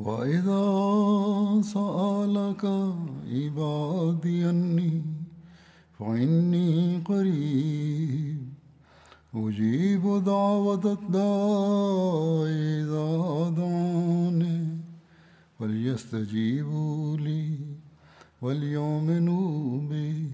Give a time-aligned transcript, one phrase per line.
[0.00, 0.64] وإذا
[1.62, 2.64] سألك
[3.32, 5.02] عبادي أني
[5.98, 8.40] فإني قريب
[9.34, 12.44] أجيب دعوة الداع
[12.80, 13.08] إذا
[13.56, 14.60] دعاني
[15.58, 17.58] فليستجيبوا لي
[18.42, 20.30] وليؤمنوا بي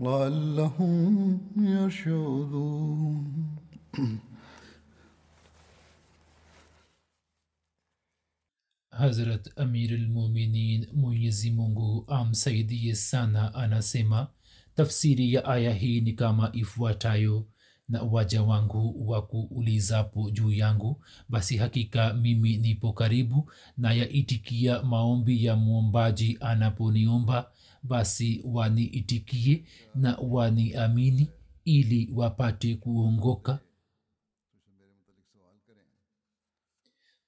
[0.00, 3.24] لعلهم يرشدون.
[9.00, 14.28] Hazrat amirulmuminin mwenyezi mungu amsaidie sana anasema
[14.74, 17.46] tafsiri ya aya hii ni kama ifuatayo.
[17.88, 25.44] Na waja wangu wa kuulizapo juu yangu basi hakika mimi nipo karibu na yaitikia maombi
[25.44, 27.50] ya mwombaji anaponiomba
[27.82, 31.28] basi waniitikie na waniamini
[31.64, 33.58] ili wapate kuongoka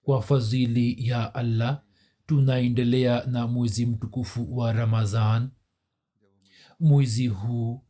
[0.03, 1.83] kwa fadhili ya allah
[2.27, 5.51] tunaendelea na mwezi mtukufu wa ramazan
[6.81, 7.83] mwezi huu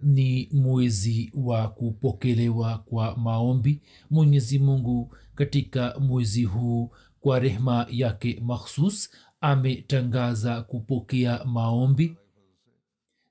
[0.00, 3.82] ni mwezi wa kupokelewa kwa maombi.
[4.10, 6.90] Mwenyezi mungu katika mwezi huu
[7.20, 12.16] kwa rehma yake makhsus ametangaza kupokea maombi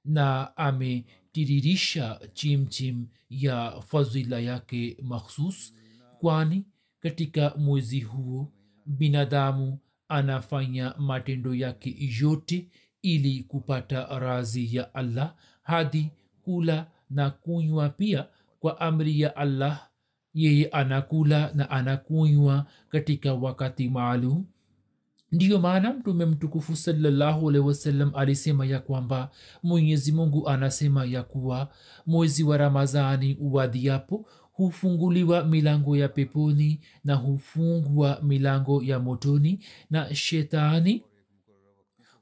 [0.06, 5.74] na ametiririsha chimchim ya fadhila yake makhsus
[6.20, 6.66] kwani
[7.10, 8.52] katika mwezi huo
[8.86, 12.68] binadamu anafanya matendo yake yote
[13.02, 16.12] ili kupata razi ya allah hadi
[16.42, 18.28] kula na kunywa pia
[18.60, 19.90] kwa amri ya allah.
[20.34, 24.46] Yeye anakula na anakunywa katika wakati maalum.
[25.32, 29.32] Ndiyo maana mtume mtukufu salallahu alehi wasallam alisema ya kwamba
[29.64, 31.70] mwenyezi mungu anasema ya kuwa
[32.06, 41.04] mwezi wa ramazani uwadhiapo hufunguliwa milango ya peponi na hufungwa milango ya motoni na shetani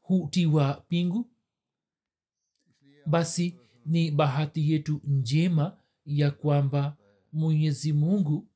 [0.01, 1.29] hutiwa pingu.
[3.05, 6.97] Basi ni bahati yetu njema ya kwamba
[7.33, 8.47] mwenyezi mungu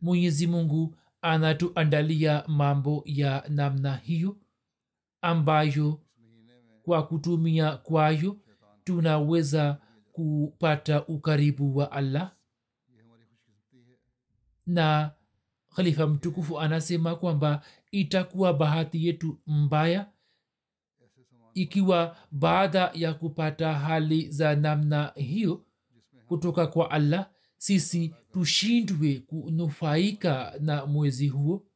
[0.00, 4.36] mwenyezi mungu anatuandalia mambo ya namna hiyo
[5.22, 6.00] ambayo
[6.82, 8.36] kwa kutumia kwayo
[8.84, 9.80] tunaweza
[10.12, 12.32] kupata ukaribu wa allah.
[14.66, 15.10] Na
[15.74, 20.10] khalifa mtukufu anasema kwamba itakuwa bahati yetu mbaya
[21.54, 25.64] ikiwa baada ya kupata hali za namna hiyo
[26.26, 31.66] kutoka kwa allah sisi tushindwe kunufaika na mwezi huo.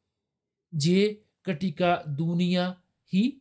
[0.73, 3.39] Je katika dunia hii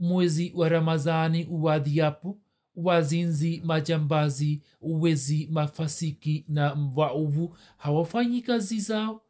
[0.00, 2.38] mwezi wa ramazani uwadhiapo
[2.76, 9.22] wazinzi majambazi uwezi mafasiki na waovu hawafanyi kazi zao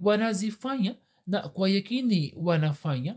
[0.00, 0.94] wanazifanya
[1.26, 3.16] na kwa yakini wanafanya.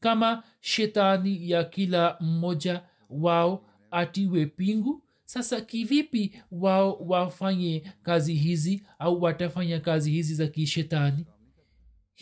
[0.00, 9.22] Kama shetani ya kila mmoja wao atiwe pingu sasa kivipi wao wafanye kazi hizi au
[9.22, 11.26] watafanya kazi hizi za kishetani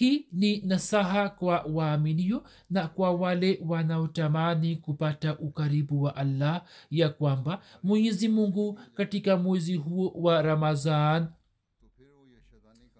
[0.00, 7.62] hii ni nasaha kwa waaminio na kwa wale wanaotamani kupata ukaribu wa allah ya kwamba
[7.82, 11.26] mwenyezi mungu katika mwezi huo wa ramazan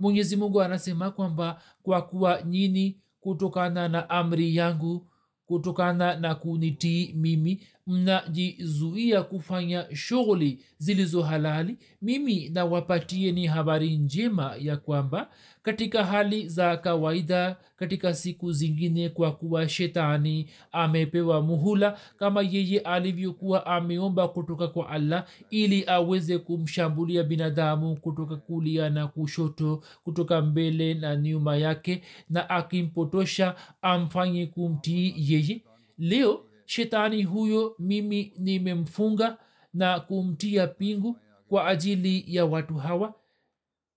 [0.01, 5.07] mwenyezi mungu anasema kwamba kwa kuwa nyini kutokana na amri yangu
[5.47, 15.31] kutokana na kunitii mimi mnajizuia kufanya shughuli zilizo halali mimi nawapatieni habari njema ya kwamba
[15.63, 23.67] katika hali za kawaida katika siku zingine kwa kuwa shetani amepewa muhula kama yeye alivyokuwa
[23.67, 31.17] ameomba kutoka kwa allah ili aweze kumshambulia binadamu kutoka kulia na kushoto kutoka mbele na
[31.17, 35.63] nyuma yake na akimpotosha amfanye kumtii yeye.
[35.99, 39.39] Leo shetani huyo mimi nimemfunga
[39.75, 41.17] na kumtia pingu
[41.49, 43.15] kwa ajili ya watu hawa.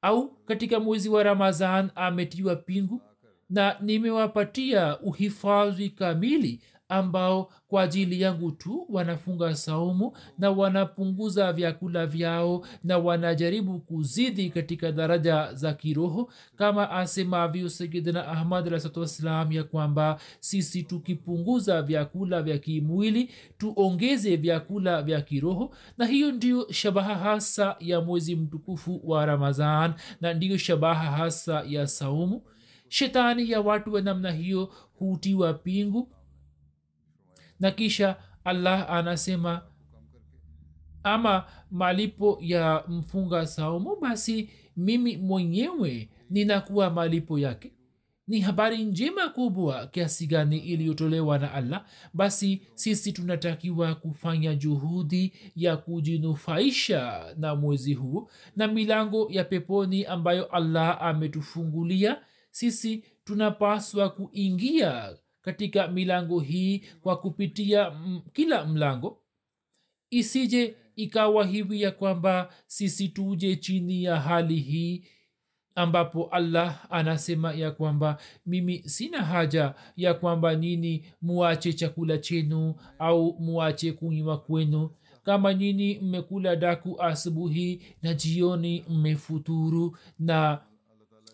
[0.01, 3.01] Au katika mwezi wa ramazan ametiwa pingu
[3.49, 6.61] na nimewapatia uhifadhi kamili
[6.93, 14.91] ambao kwa ajili yangu tu wanafunga saumu na wanapunguza vyakula vyao na wanajaribu kuzidi katika
[14.91, 19.07] daraja za kiroho kama asemavyo sayidina ahmad alahsatu
[19.49, 25.75] ya kwamba sisi tukipunguza vyakula vya kimwili tuongeze vyakula vya kiroho.
[25.97, 31.87] Na hiyo ndiyo shabaha hasa ya mwezi mtukufu wa ramazan na ndiyo shabaha hasa ya
[31.87, 32.41] saumu.
[32.87, 36.11] Shetani ya watu wa namna hiyo hutiwa pingu
[37.59, 39.61] na kisha allah anasema
[41.03, 47.71] ama malipo ya mfunga saumu basi mimi mwenyewe ninakuwa malipo yake.
[48.27, 51.85] Ni habari njema kubwa kiasi gani iliyotolewa na allah.
[52.13, 60.45] Basi sisi tunatakiwa kufanya juhudi ya kujinufaisha na mwezi huu na milango ya peponi ambayo
[60.45, 62.21] allah ametufungulia.
[62.51, 65.15] Sisi tunapaswa kuingia
[65.47, 69.21] katika milango hii kwa kupitia m- kila mlango.
[70.09, 75.05] Isije ikawa hivi ya kwamba sisi tuje chini ya hali hii
[75.75, 83.39] ambapo allah anasema ya kwamba mimi sina haja ya kwamba nini muache chakula chenu au
[83.39, 84.89] muache kunywa kwenu.
[85.23, 90.61] Kama nyini mmekula daku asubuhi na jioni mmefuturu na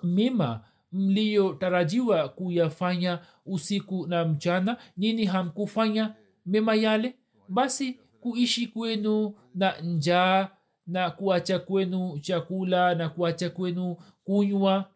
[0.03, 4.77] mema mliyotarajiwa kuyafanya usiku na mchana?
[4.97, 6.15] Nyini hamkufanya
[6.45, 7.15] mema yale?
[7.49, 10.49] Basi kuishi kwenu na njaa
[10.87, 14.91] na kuacha kwenu chakula na kuacha kwenu kunywa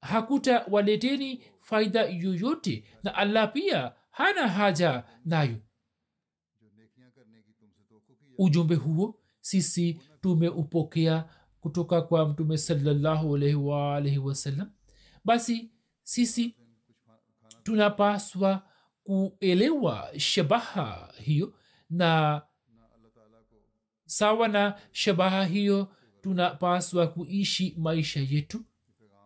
[0.00, 5.56] hakuta waleteni faida yoyote na allah pia hana haja nayo.
[8.38, 11.24] Ujumbe huo sisi tumeupokea
[11.60, 14.70] kutoka kwa mtume salallahu alaihi waalaihi wasallam
[15.32, 15.70] basi
[16.02, 16.54] sisi
[17.62, 18.62] tunapaswa
[19.04, 21.54] kuelewa shabaha hiyo
[21.90, 22.42] na
[24.06, 25.88] sawa na shabaha hiyo
[26.20, 28.64] tunapaswa kuishi maisha yetu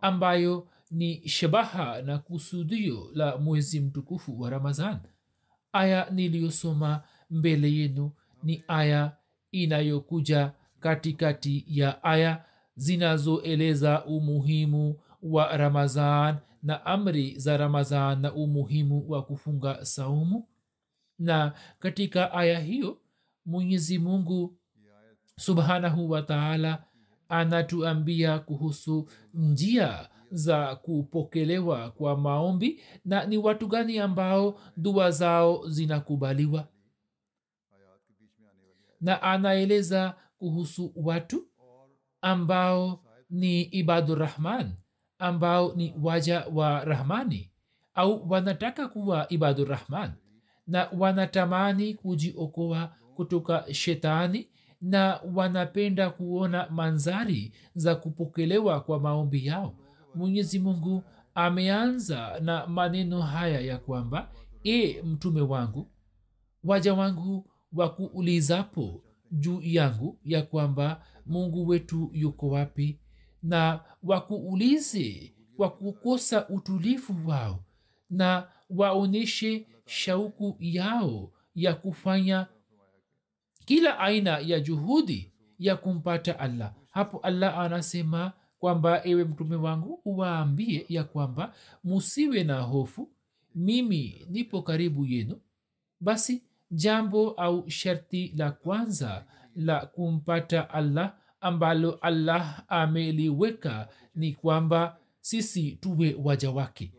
[0.00, 4.98] ambayo ni shabaha na kusudio la mwezi mtukufu wa ramazan
[5.72, 8.12] aya niliyosoma mbele yenu
[8.42, 9.16] ni aya
[9.52, 12.44] inayokuja katikati ya aya
[12.76, 20.48] zinazoeleza umuhimu wa ramazan na amri za ramazan na umuhimu wa kufunga saumu.
[21.18, 23.00] Na katika aya hiyo
[23.46, 24.58] mwenyezi mungu
[25.38, 26.84] subhanahu wa taala
[27.28, 36.68] anatuambia kuhusu njia za kupokelewa kwa maombi na ni watu gani ambao dua zao zinakubaliwa.
[39.00, 41.46] Na anaeleza kuhusu watu
[42.20, 44.72] ambao ni ibadurahman
[45.22, 47.50] ambao ni waja wa rahmani
[47.94, 50.12] au wanataka kuwa ibadurahman
[50.66, 54.48] na wanatamani kujiokoa kutoka shetani
[54.80, 59.74] na wanapenda kuona manzari za kupokelewa kwa maombi yao.
[60.14, 61.02] Mwenyezi mungu
[61.34, 64.30] ameanza na maneno haya ya kwamba
[64.64, 65.90] e mtume wangu
[66.64, 69.02] waja wangu wakuulizapo
[69.32, 72.98] juu yangu ya kwamba mungu wetu yuko wapi
[73.42, 77.64] na wakuulize kwa kukosa utulivu wao
[78.10, 82.46] na waonyeshe shauku yao ya kufanya
[83.64, 86.74] kila aina ya juhudi ya kumpata allah.
[86.90, 93.10] Hapo allah anasema kwamba ewe mtume wangu uwaambie ya kwamba musiwe na hofu
[93.54, 95.40] mimi nipo karibu yenu.
[96.00, 105.72] Basi jambo au sharti la kwanza la kumpata allah ambalo allah ameliweka ni kwamba sisi
[105.72, 106.92] tuwe waja wake.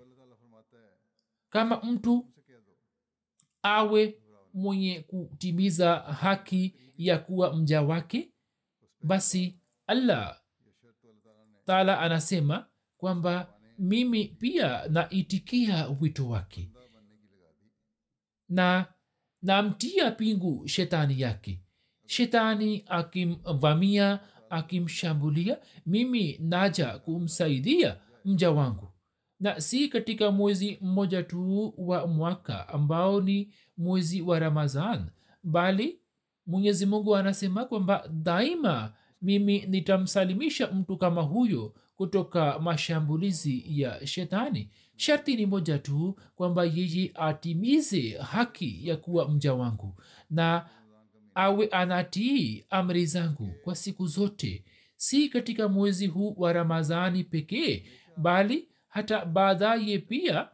[1.49, 2.27] Kama mtu
[3.63, 4.17] awe
[4.53, 8.31] mwenye kutimiza haki ya kuwa mja wake
[9.01, 10.41] basi allah
[11.65, 16.69] taala anasema kwamba mimi pia naitikia wito wake
[18.49, 18.85] na
[19.41, 21.62] namtia pingu shetani yake
[22.13, 28.87] shetani akimvamia akimshambulia mimi naja kumsaidia mja wangu.
[29.39, 35.09] Na si katika mwezi mmoja tu wa mwaka ambao ni mwezi wa ramazan
[35.43, 35.99] bali
[36.47, 44.69] mwenyezi mungu anasema kwamba daima mimi nitamsalimisha mtu kama huyo kutoka mashambulizi ya shetani.
[44.95, 50.01] Sharti ni moja tu kwamba yeye atimize haki ya kuwa mja wangu.
[50.29, 50.65] Na
[51.35, 54.63] awe anatii amri zangu kwa siku zote
[54.95, 57.85] si katika mwezi huu wa ramazani pekee
[58.17, 60.49] bali hata baadaye pia.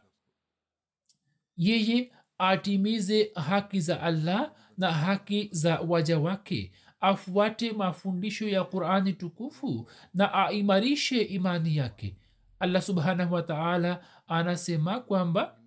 [1.56, 9.90] Yeye atimize haki za allah na haki za waja wake afuate mafundisho ya qurani tukufu
[10.14, 12.16] na aimarishe imani yake.
[12.58, 15.59] Allah subhanahu wa taala anasema kwamba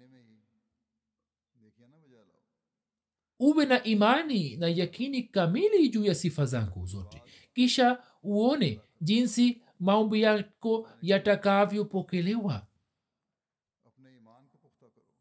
[3.43, 7.21] uwe na imani na yakini kamili juu ya sifa zangu zote.
[7.53, 12.67] Kisha uone jinsi maombi yako yatakavyopokelewa.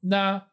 [0.02, 0.46] Na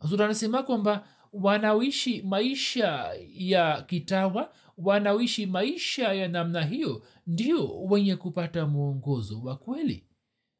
[0.00, 8.66] hazur anasema kwamba wanaoishi maisha ya kitawa wanaoishi maisha ya namna hiyo ndio wenye kupata
[8.66, 10.06] mwongozo wa kweli.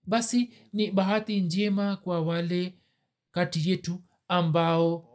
[0.07, 2.80] Basi ni bahati njema kwa wale
[3.33, 5.07] kati yetu ambao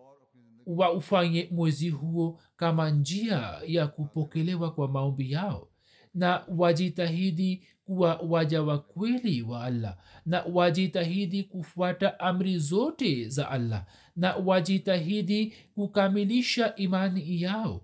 [0.65, 5.67] waufanye mwezi huo kama njia ya kupokelewa kwa maombi yao.
[6.13, 9.97] Na wajitahidi kuwa waja wa kweli wa allah.
[10.25, 13.85] Na wajitahidi kufuata amri zote za allah.
[14.15, 17.81] Na wajitahidi kukamilisha imani yao.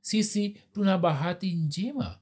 [0.00, 2.18] Sisi tuna bahati njema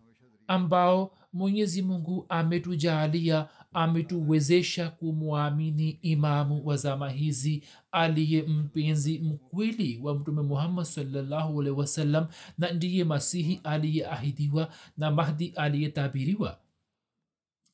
[0.46, 10.42] ambao mwenyezi mungu ametujaalia ametuwezesha kumwamini imamu wa zama hizi aliye mpenzi mkweli wa mtume
[10.42, 12.26] muhammad salllahu alehi wasallam
[12.58, 16.58] na ndiye masihi aliyeahidiwa na mahdi aliyetabiriwa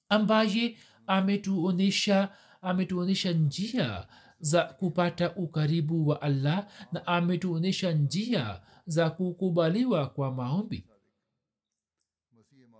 [0.09, 0.77] ambaye
[1.07, 4.07] ametuonyesha ametuonyesha njia
[4.41, 10.85] za kupata ukaribu wa allah na ametuonyesha njia za kukubaliwa kwa maombi.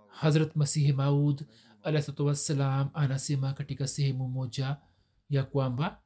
[0.07, 1.45] Hazrat masihi maud
[1.83, 4.77] alahsatu wassalam anasema katika sehemu moja
[5.29, 5.99] ya kwamba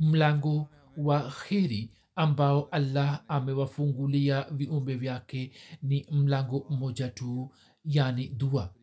[0.00, 5.52] mlango wa kheri ambao allah amewafungulia viumbe vyake
[5.82, 7.50] ni mlango mmoja tu
[7.84, 8.74] yani dua.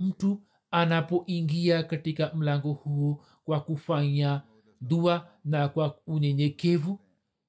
[0.00, 4.42] Mtu anapoingia katika mlango huo kwa kufanya
[4.80, 7.00] dua na kwa unyenyekevu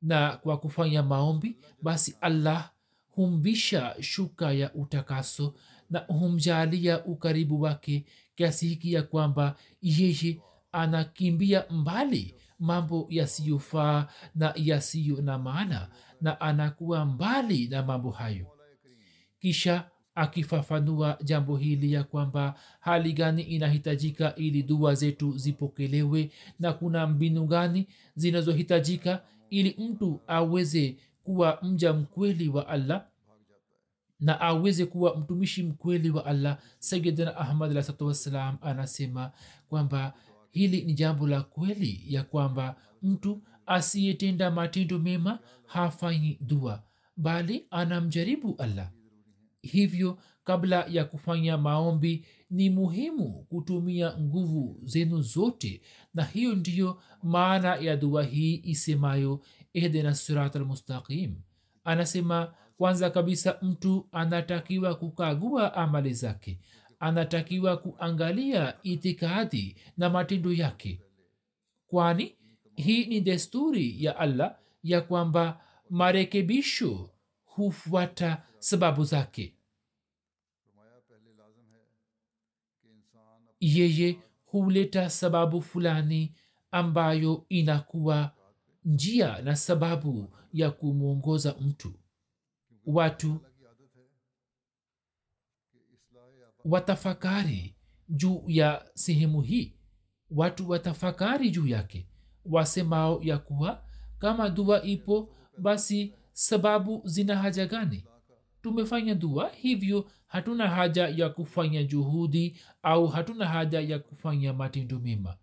[0.01, 2.71] na kwa kufanya maombi basi allah
[3.11, 5.53] humvisha shuka ya utakaso
[5.89, 10.39] na humjalia ukaribu wake kiasi hiki ya kwamba yeye
[10.71, 15.87] anakimbia mbali mambo yasiyofaa na yasiyo na maana
[16.21, 18.47] na anakuwa mbali na mambo hayo.
[19.39, 27.07] Kisha akifafanua jambo hili ya kwamba hali gani inahitajika ili dua zetu zipokelewe na kuna
[27.07, 33.05] mbinu gani zinazohitajika ili mtu aweze kuwa mja mkweli wa allah
[34.19, 36.57] na aweze kuwa mtumishi mkweli wa allah.
[36.79, 39.31] Sayidina ahmad alahsatu wassalam anasema
[39.69, 40.13] kwamba
[40.51, 46.83] hili ni jambo la kweli ya kwamba mtu asiyetenda matendo mema hafanyi dua
[47.17, 48.91] bali anamjaribu allah.
[49.61, 55.81] Hivyo kabla ya kufanya maombi ni muhimu kutumia nguvu zenu zote
[56.13, 59.41] na hiyo ndiyo maana ya dua hii isemayo
[59.73, 61.35] ihdina sirat almustaqim
[61.83, 66.59] anasema kwanza kabisa mtu anatakiwa kukagua amali zake.
[66.99, 71.01] Anatakiwa kuangalia itikadi na matendo yake.
[71.87, 72.35] Kwani
[72.75, 77.09] hii ni desturi ya allah ya kwamba marekebisho
[77.45, 79.53] hufuata sababu zake.
[83.59, 86.33] Yeye huleta sababu fulani
[86.71, 88.31] ambayo inakuwa
[88.85, 91.93] njia na sababu ya kumwongoza mtu
[92.85, 93.39] watu
[96.65, 97.75] watafakari
[98.09, 99.73] juu ya sehemu hii.
[100.31, 102.07] Watu watafakari juu yake
[102.45, 103.83] wasemao ya kuwa
[104.19, 108.05] kama dua ipo basi sababu zina haja gani?
[108.61, 115.37] Tumefanya dua hivyo hatuna haja ya kufanya juhudi au hatuna haja ya kufanya matendo mema.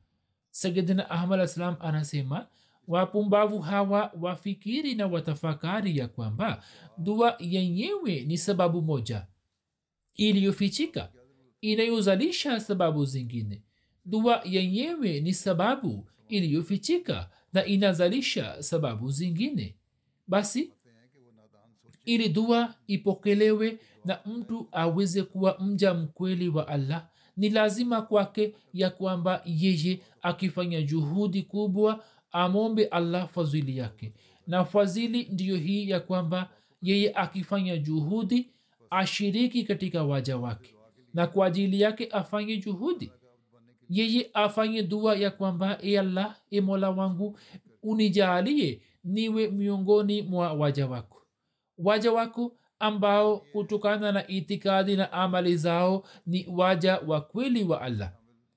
[0.51, 2.47] Sayidina ahmad salam anasema
[2.89, 6.65] wapumbavu hawa wafikiri na watafakari ya kwamba
[6.99, 9.27] dua yenyewe ni sababu moja.
[10.15, 11.13] Iliyofichika
[11.61, 13.63] inayozalisha sababu zingine.
[14.05, 19.77] Dua yenyewe ni sababu iliyofichika na inazalisha sababu zingine.
[20.27, 20.73] Basi
[22.05, 28.91] ili dua ipokelewe na mtu aweze kuwa mja mkweli wa allah ni lazima kwake ya
[28.91, 34.13] kwamba yeye akifanya juhudi kubwa amombe allah fadhili yake.
[34.47, 36.51] Na fadhili ndiyo hii ya kwamba
[36.83, 38.51] yeye akifanya juhudi
[38.91, 40.75] ashiriki katika waja wake.
[41.15, 43.13] Na kwa ajili yake afanye juhudi
[43.93, 47.39] yeye afanye dua ya kwamba e allah e mola wangu
[47.83, 51.23] unijaalie niwe miongoni mwa waja wako.
[51.79, 58.13] Waja wako ambao kutokana na itikadi na amali zao ni waja wa kweli wa allah.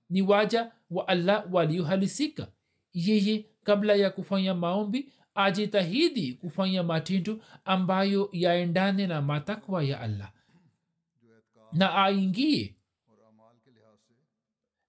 [0.09, 2.47] Ni waja wa allah waliohalisika.
[2.93, 10.31] Yeye kabla ya kufanya maombi ajitahidi kufanya matendo ambayo yaendane na matakwa ya allah.
[11.73, 12.75] Na aingie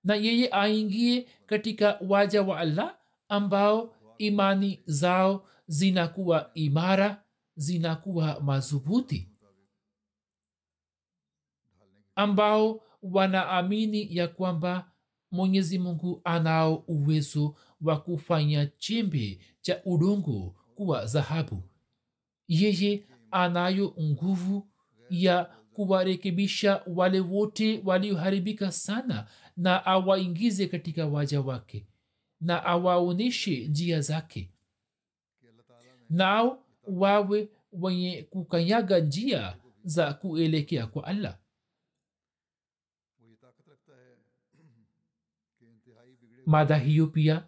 [0.05, 7.23] na yeye aingie katika waja wa allah ambao imani zao zinakuwa imara
[7.57, 9.29] zinakuwa madhubuti
[12.15, 14.91] ambao wanaamini ya kwamba
[15.31, 21.63] mwenyezi mungu anao uwezo wa kufanya chembe cha udongo kuwa dhahabu.
[22.49, 24.69] Yeye anayo nguvu
[25.11, 31.87] ya kuwarekebisha wale wote walioharibika sana na awaingize katika waja wake
[32.41, 34.51] na awaonyeshe njia zake.
[36.11, 41.39] Nao wawe wenye kukanyaga njia za kuelekea kwa allah
[46.47, 47.45] mada hiyo pia.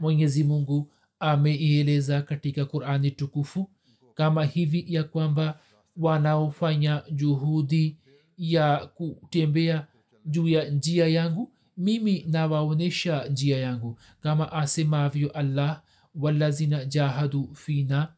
[0.00, 3.70] Mwenyezi mungu ameieleza katika qurani tukufu
[4.14, 5.60] kama hivi ya kwamba
[5.96, 7.98] wanaofanya juhudi
[8.38, 9.86] ya kutembea
[10.24, 13.98] juu ya njia yangu mimi nawaonyesha njia yangu.
[14.20, 15.82] Kama asemavyo allah
[16.14, 18.14] walazina jahadu fina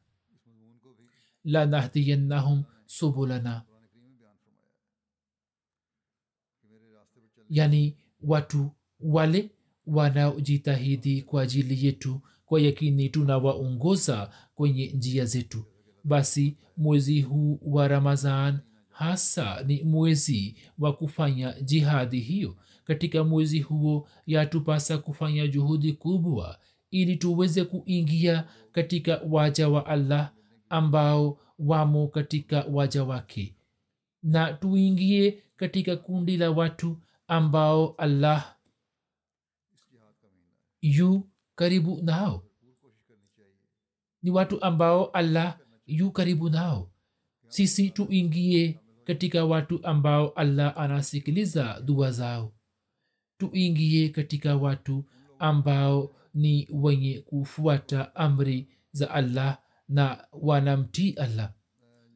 [1.44, 3.62] lanahdiyannahum subulana.
[7.50, 9.50] Yani watu wale
[9.86, 15.64] wanaojitahidi kwa ajili yetu kwa yakini tunawaongoza kwenye njia zetu.
[16.04, 22.56] Basi mwezi huu wa ramazan hasa ni mwezi wa kufanya jihadi hiyo.
[22.84, 26.58] Katika mwezi huo yatupasa kufanya juhudi kubwa
[26.90, 30.32] ili tuweze kuingia katika waja wa allah
[30.68, 33.54] ambao wamo katika waja wake.
[34.22, 38.56] Na tuingie katika kundi la watu ambao allah
[40.84, 42.44] yu karibu nao.
[44.22, 46.90] Ni watu ambao allah yu karibu nao.
[47.48, 52.52] Sisi tuingie katika watu ambao allah anasikiliza dua zao.
[53.38, 55.04] Tuingie katika watu
[55.38, 61.52] ambao ni wenye kufuata amri za allah na wanamtii allah.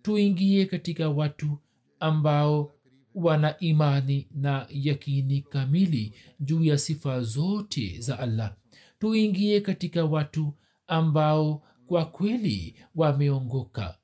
[0.03, 1.59] Tuingie katika watu
[2.01, 2.75] ambao
[3.15, 8.58] wana imani na yakini kamili juu ya sifa zote za allah
[8.99, 10.55] tuingie katika watu
[10.87, 13.99] ambao kwa kweli wameongoka.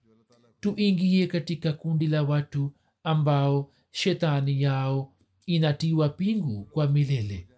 [0.61, 2.73] Tuingie katika kundi la watu
[3.05, 5.13] ambao shetani yao
[5.47, 7.49] inatiwa pingu kwa milele.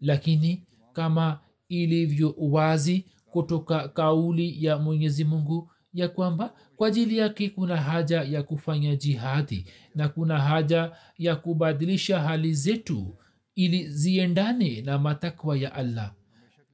[0.00, 7.76] Lakini kama ilivyo wazi kutoka kauli ya mwenyezi mungu ya kwamba kwa ajili yake kuna
[7.76, 13.16] haja ya kufanya jihadi na kuna haja ya kubadilisha hali zetu
[13.54, 16.12] ili ziendane na matakwa ya allah.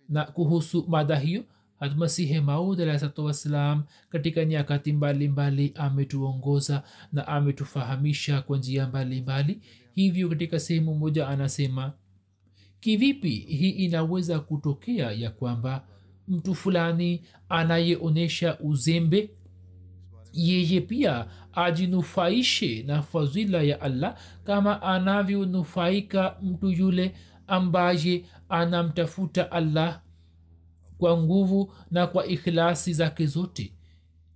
[0.09, 1.45] Na kuhusu mada hiyo
[1.81, 9.61] hatmasihi maud alahsatu wassalam katika nyakati mbalimbali ametuongoza na ametufahamisha kwa njia mbalimbali.
[9.95, 11.93] Hivyo katika sehemu moja anasema
[12.81, 15.85] kivipi hii inaweza kutokea ya kwamba
[16.29, 19.31] mtu fulani anayeonyesha uzembe
[20.33, 27.15] yeye pia ajinufaishe na fadhila ya allah kama anavyonufaika mtu yule
[27.47, 30.01] ambaye anamtafuta allah
[30.99, 33.73] kwa nguvu na kwa ikhlasi zake zote.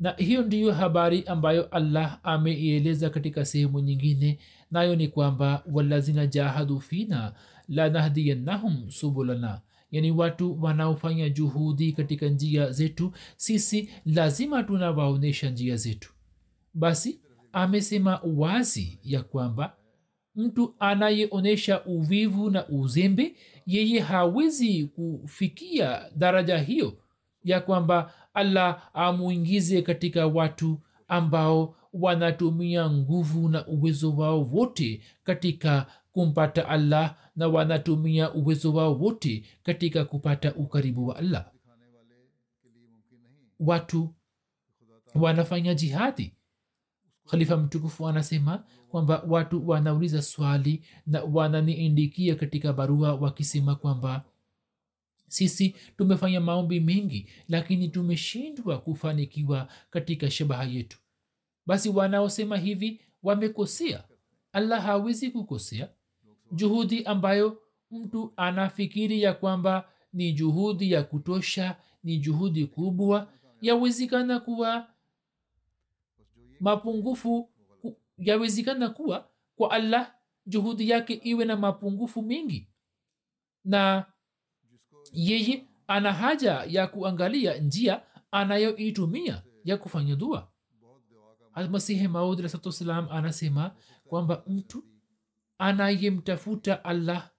[0.00, 4.38] Na hiyo ndiyo habari ambayo allah ameieleza katika sehemu nyingine
[4.70, 7.32] nayo ni kwamba walazina jahadu fina
[7.68, 9.60] lanahdiyannahum subulana
[9.92, 16.12] yani watu wanaofanya juhudi katika njia zetu sisi lazima tunawaonyesha njia zetu.
[16.74, 17.20] Basi
[17.52, 19.76] amesema wazi ya kwamba
[20.34, 26.96] mtu anayeonyesha uvivu na uzembe yeye hawezi kufikia daraja hiyo
[27.44, 36.68] ya kwamba allah amwingize katika watu ambao wanatumia nguvu na uwezo wao wote katika kumpata
[36.68, 41.52] allah na wanatumia uwezo wao wote katika kupata ukaribu wa allah.
[43.60, 44.14] Watu
[45.14, 46.34] wanafanya jihadi.
[47.30, 54.24] Khalifa mtukufu anasema kwamba watu wanauliza swali na wananiindikia katika barua wakisema kwamba
[55.28, 60.98] sisi tumefanya maombi mengi lakini tumeshindwa kufanikiwa katika shabaha yetu.
[61.66, 64.04] Basi wanaosema hivi wamekosea.
[64.52, 65.88] Allah hawezi kukosea
[66.52, 74.86] juhudi ambayo mtu anafikiri ya kwamba ni juhudi ya kutosha ni juhudi kubwa yawezekana kuwa
[76.60, 77.50] mapungufu
[78.18, 80.14] yawezekana kuwa kwa allah
[80.46, 82.68] juhudi yake iwe na mapungufu mengi
[83.64, 84.04] na
[85.12, 90.48] yeye ana haja ya kuangalia njia anayoitumia ya kufanya dua.
[91.70, 94.84] Masihi maud rasatusalam anasema kwamba mtu
[95.62, 97.30] anayemtafuta allah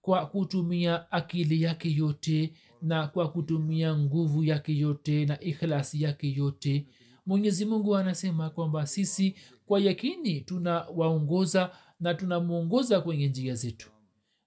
[0.00, 6.86] kwa kutumia akili yake yote na kwa kutumia nguvu yake yote na ikhlasi yake yote.
[7.26, 9.36] Mwenyezi mungu anasema kwamba sisi
[9.66, 13.90] kwa yakini tunawaongoza na tunamwongoza kwenye njia zetu.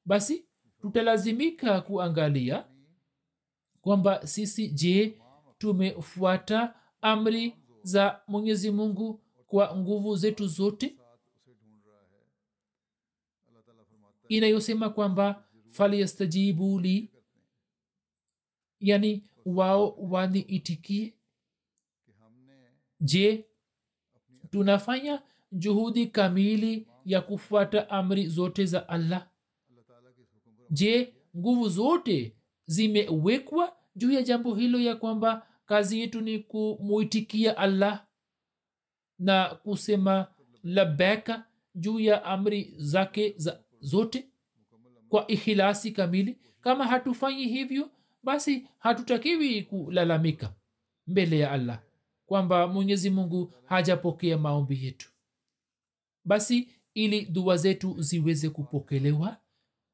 [0.06, 0.46] Basi
[0.82, 2.65] tutalazimika kuangalia
[3.82, 5.22] kwamba sisi je
[5.58, 10.99] tumefuata amri za mwenyezi mungu kwa nguvu zetu zote
[14.30, 17.12] inayosema kwamba falyastajibu li
[18.80, 21.13] yani wao waniitikie.
[23.02, 23.46] Je
[24.52, 29.30] tunafanya juhudi kamili ya kufuata amri zote za allah?
[30.70, 38.08] Je nguvu zote zimewekwa juu ya jambo hilo ya kwamba kazi yetu ni kumuitikia allah
[39.20, 44.28] na kusema labeka juu ya amri zake za zote
[45.10, 46.38] kwa ikhilasi kamili.
[46.62, 47.89] Kama hatufanyi hivyo
[48.24, 50.54] basi hatutakiwi kulalamika
[51.08, 51.82] mbele ya allah
[52.26, 55.10] kwamba mwenyezi mungu hajapokea maombi yetu.
[56.26, 59.38] Basi ili dua zetu ziweze kupokelewa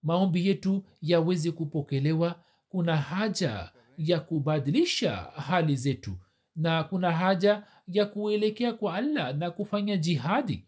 [0.03, 6.17] maombi yetu yaweze kupokelewa kuna haja ya kubadilisha hali zetu
[6.55, 10.65] na kuna haja ya kuelekea kwa allah na kufanya jihadi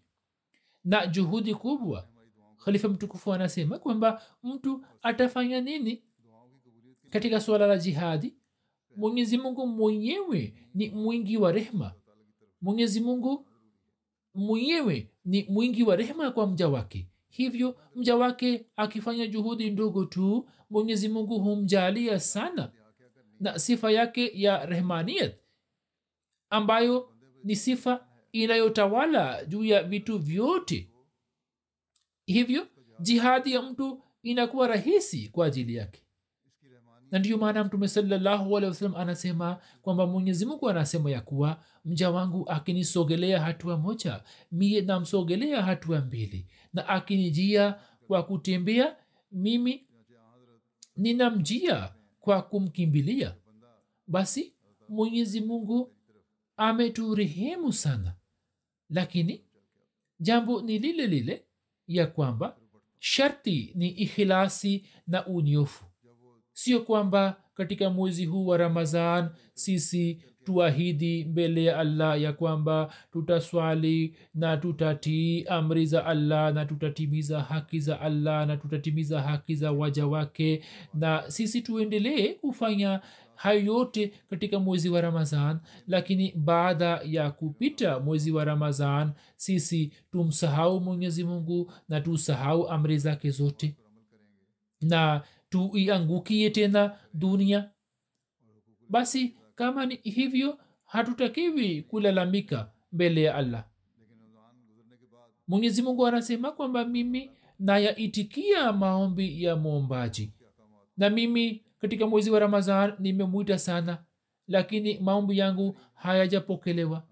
[0.83, 2.07] na juhudi kubwa
[2.67, 6.03] khalifa mtukufu anasema kwamba mtu atafanya nini
[7.09, 8.35] katika suala la jihadi?
[8.95, 11.93] Mwenyezi mungu mwenyewe ni mwingi wa rehma
[12.61, 13.47] mwenyezi mungu
[14.33, 17.07] mwenyewe ni mwingi wa rehma kwa mja wake.
[17.29, 22.71] Hivyo mja wake akifanya juhudi ndogo tu mwenyezi mungu humjalia sana
[23.39, 25.35] na sifa yake ya rehmaniyat
[26.49, 30.89] ambayo ni sifa inayotawala juu ya vitu vyote
[32.27, 32.67] hivyo
[32.99, 36.03] jihadi ya mtu inakuwa rahisi kwa ajili yake.
[37.11, 43.41] Na ndiyo maana mtume sallahualwasalam anasema kwamba mwenyezi mungu anasema ya kuwa mja wangu akinisogelea
[43.41, 46.47] hatua moja mie namsogelea hatua mbili.
[46.73, 48.95] Na akinijia kwa kutembea
[49.31, 49.87] mimi
[50.95, 53.35] ninamjia kwa kumkimbilia.
[54.07, 54.53] Basi
[54.89, 55.95] mwenyezi mungu
[56.57, 58.15] ameturehemu sana.
[58.89, 59.45] Lakini
[60.19, 61.46] jambo ni lile lile
[61.87, 62.55] ya kwamba
[62.99, 65.85] sharti ni ikhilasi na unyofu.
[66.53, 74.15] Sio kwamba katika mwezi huu wa ramazan sisi tuahidi mbele ya allah ya kwamba tutaswali
[74.35, 80.07] na tutatii amri za allah na tutatimiza haki za allah na tutatimiza haki za waja
[80.07, 83.01] wake na sisi tuendelee kufanya
[83.37, 90.81] hayo yote katika mwezi wa ramazan lakini baada ya kupita mwezi wa ramazan sisi tumsahau
[90.81, 93.75] mwenyezi mungu na tusahau amri zake zote.
[94.81, 97.69] Na tuiangukie tena dunia.
[98.89, 103.65] Basi kama ni hivyo hatutakiwi kulalamika mbele ya allah.
[105.47, 110.33] Mwenyezi mungu anasema kwamba mimi nayaitikia maombi ya mwombaji
[110.97, 114.03] na mimi katika mwezi wa ramazan nimemwita sana
[114.47, 117.03] lakini maombi yangu hayajapokelewa.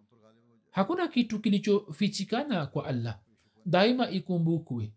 [0.71, 3.19] Hakuna kitu kilichofichikana kwa allah.
[3.65, 4.93] Daima ikumbukwe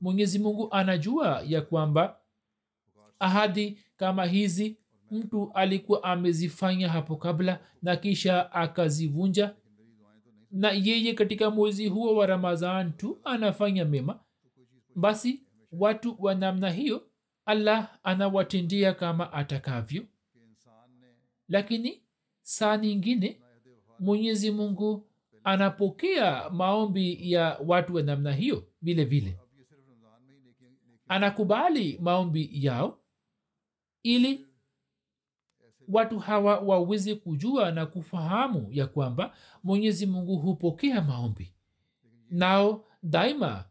[0.00, 2.16] mwenyezi mungu anajua ya kwamba
[3.18, 4.76] ahadi kama hizi
[5.10, 9.54] mtu alikuwa amezifanya hapo kabla na kisha akazivunja.
[10.50, 14.20] Na yeye katika mwezi huo wa ramadhan tu anafanya mema.
[14.96, 15.42] Basi
[15.72, 17.09] watu wa namna hiyo
[17.50, 20.04] allah anawatendea kama atakavyo.
[21.48, 22.02] Lakini
[22.42, 23.40] saa nyingine
[23.98, 25.06] mwenyezi mungu
[25.44, 29.38] anapokea maombi ya watu wa namna hiyo vile vile.
[31.08, 32.98] Anakubali maombi yao
[34.02, 34.46] ili
[35.88, 39.34] watu hawa waweze kujua na kufahamu ya kwamba
[39.64, 41.52] mwenyezi mungu hupokea maombi.
[42.30, 43.64] Nao daima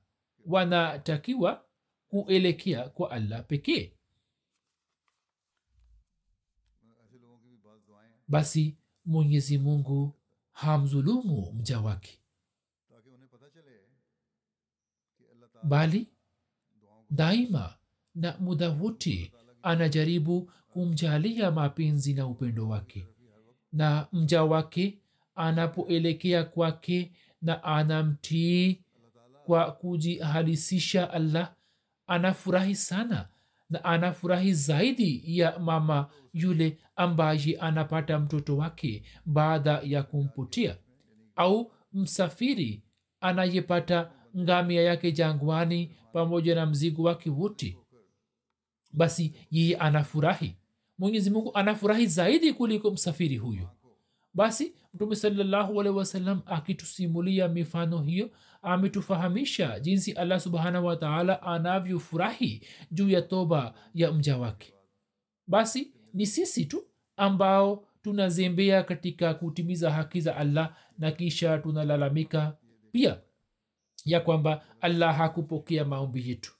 [0.45, 1.63] wanatakiwa
[2.09, 3.93] kuelekea kwa allah pekee.
[8.27, 10.13] Basi mwenyezi mungu
[10.51, 12.19] hamdhulumu mja wake.
[15.63, 16.07] Bali
[17.09, 17.75] daima
[18.15, 23.07] na muda wote anajaribu kumjalia mapenzi na upendo wake.
[23.73, 24.99] Na mja wake
[25.35, 28.81] anapoelekea kwake na anamtii
[29.45, 31.55] kwa kujihalisisha allah
[32.09, 33.27] anafurahi sana
[33.69, 40.77] na anafurahi zaidi ya mama yule ambaye anapata mtoto wake baada ya kumputia
[41.35, 42.83] au msafiri
[43.21, 47.77] anayepata ngamia yake jangwani pamoja na mzigo wake wote.
[48.93, 50.55] Basi yeye anafurahi.
[50.97, 53.69] Mwenyezi mungu anafurahi zaidi kuliko msafiri huyo.
[54.33, 58.29] Basi mtume sawasalam akitusimulia mifano hiyo
[58.61, 64.73] ametufahamisha jinsi allah subhanahu wataala anavyofurahi juu ya toba ya mja wake.
[65.47, 66.83] Basi ni sisi tu
[67.17, 72.57] ambao tunazembea katika kutimiza haki za allah na kisha tunalalamika
[72.91, 73.21] pia
[74.05, 76.53] ya kwamba allah hakupokea maombi yetu.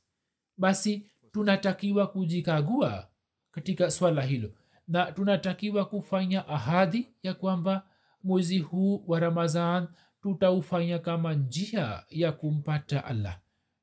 [0.57, 3.07] Basi tunatakiwa kujikagua
[3.51, 4.51] katika swala hilo
[4.87, 7.88] na tunatakiwa kufanya ahadi ya kwamba
[8.23, 9.87] mwezi huu wa ramadhan
[10.21, 13.39] tutaufanya kama njia ya kumpata allah.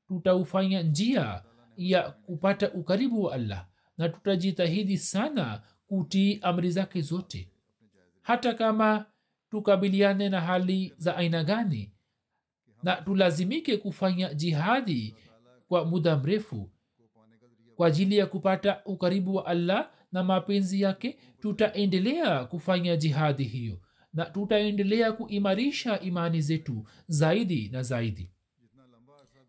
[0.07, 1.43] Tutaufanya njia
[1.77, 7.51] ya kupata ukaribu wa allah na tutajitahidi sana kutii amri zake zote.
[8.21, 9.05] Hata kama
[9.51, 11.93] tukabiliane na hali za aina gani
[12.83, 15.15] na tulazimike kufanya jihadi
[15.67, 16.71] kwa muda mrefu
[17.75, 23.79] kwa ajili ya kupata ukaribu wa allah na mapenzi yake tutaendelea kufanya jihadi hiyo
[24.17, 28.31] na tutaendelea kuimarisha imani zetu zaidi na zaidi.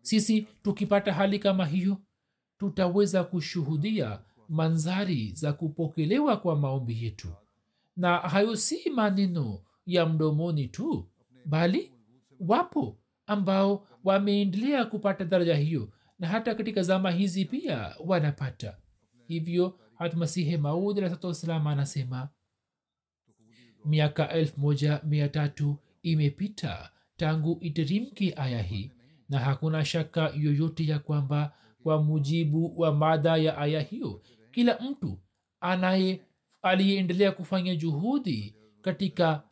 [0.01, 1.97] Sisi tukipata hali kama hiyo
[2.57, 7.27] tutaweza kushuhudia manzari za kupokelewa kwa maombi yetu.
[7.97, 11.09] Na hayo si maneno ya mdomoni tu
[11.45, 11.91] bali
[12.39, 18.77] wapo ambao wameendelea kupata daraja hiyo na hata katika zama hizi pia wanapata.
[19.27, 22.29] Hivyo hatmasihe maud alahsatuwassalam anasema
[23.85, 28.91] miaka elfu moja mia tatu imepita tangu iterimke aya hii
[29.29, 35.19] na hakuna shaka yoyote ya kwamba kwa mujibu wa mada ya aya hiyo kila mtu
[35.59, 36.21] anaye
[36.61, 39.43] aliyeendelea kufanya juhudi katika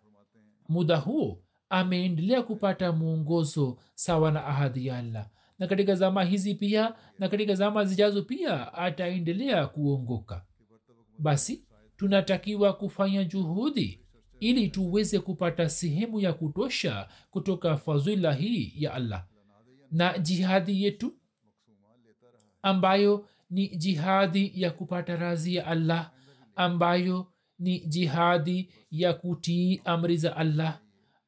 [0.70, 5.30] muda huo ameendelea kupata mwongozo sawa na ahadi ya allah.
[5.60, 10.46] Na katika zama hizi pia na katika zama zijazo pia ataendelea kuongoka.
[11.20, 11.66] Basi
[11.98, 14.02] tunatakiwa kufanya juhudi
[14.40, 19.26] ili tuweze kupata sehemu ya kutosha kutoka fadhila hii ya allah.
[19.92, 21.14] Na jihadi yetu
[22.62, 26.12] ambayo ni jihadi ya kupata razi ya allah
[26.56, 30.82] ambayo ni jihadi ya kutii amri za allah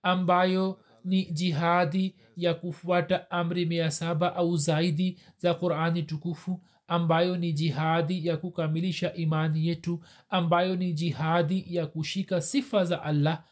[0.04, 7.54] ambayo ni jihadi ya kufuata amri mia saba au zaidi za qurani tukufu ambayo ni
[7.54, 10.00] jihadi ya kukamilisha imani yetu
[10.30, 13.44] ambayo ni jihadi ya kushika sifa za allah.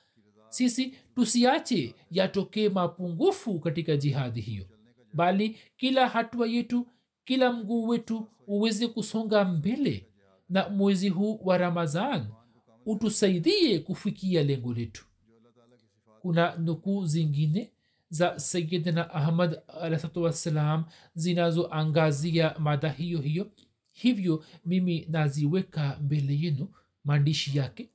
[0.50, 4.66] Sisi tusiache yatokee mapungufu katika jihadi hiyo
[5.14, 6.88] bali kila hatua yetu
[7.26, 10.06] kila mguu wetu uweze kusonga mbele
[10.50, 12.28] na mwezi huu wa ramadhan
[12.86, 15.06] utusaidie kufikia lengo letu.
[16.22, 17.72] Kuna nukuu zingine
[18.10, 23.52] za sayidina ahmad alahsatu wassalam zinazoangazia mada hiyo hiyo.
[23.92, 26.68] Hivyo mimi naziweka mbele yenu
[27.04, 27.90] maandishi yake.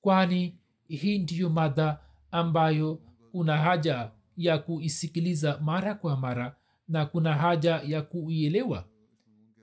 [0.00, 1.98] Kwani hii ndiyo mada
[2.30, 3.00] ambayo
[3.32, 6.56] kuna haja ya kuisikiliza mara kwa mara
[6.88, 8.84] na kuna haja ya kuielewa.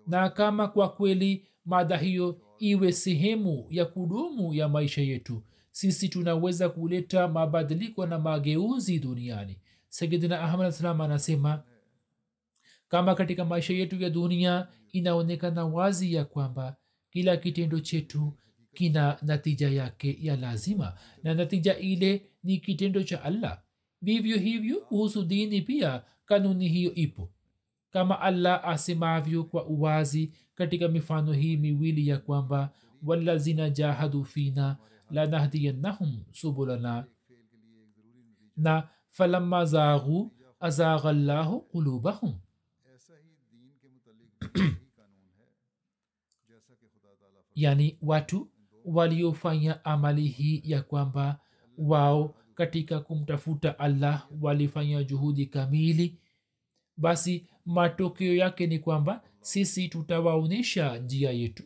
[0.07, 6.69] Na kama kwa kweli mada hiyo iwe sehemu ya kudumu ya maisha yetu sisi tunaweza
[6.69, 9.57] kuleta mabadiliko na mageuzi duniani.
[9.89, 11.63] Sayidina ahmad salam anasema
[12.87, 16.75] kama katika maisha yetu ya dunia inaonekana wazi ya kwamba
[17.09, 18.37] kila kitendo chetu
[18.73, 23.61] kina natija yake ya lazima na natija ile ni kitendo cha allah.
[24.01, 27.31] Vivyo hivyo kuhusu dini pia kanuni hiyo ipo.
[27.91, 32.69] Kama allah asemavyo kwa uwazi katika mifano hii miwili ya kwamba
[33.03, 34.77] walazina jahadu fina
[35.11, 37.05] lanahdiyannahum subulana
[38.57, 42.39] na falamma zaghu azagha llahu qulubahum
[47.55, 48.47] yani watu
[48.85, 51.39] waliofanya amali hii ya kwamba
[51.77, 56.17] wao katika kumtafuta allah walifanya juhudi kamili
[56.97, 61.63] basi matokeo yake ni kwamba sisi tutawaonyesha njia yetu.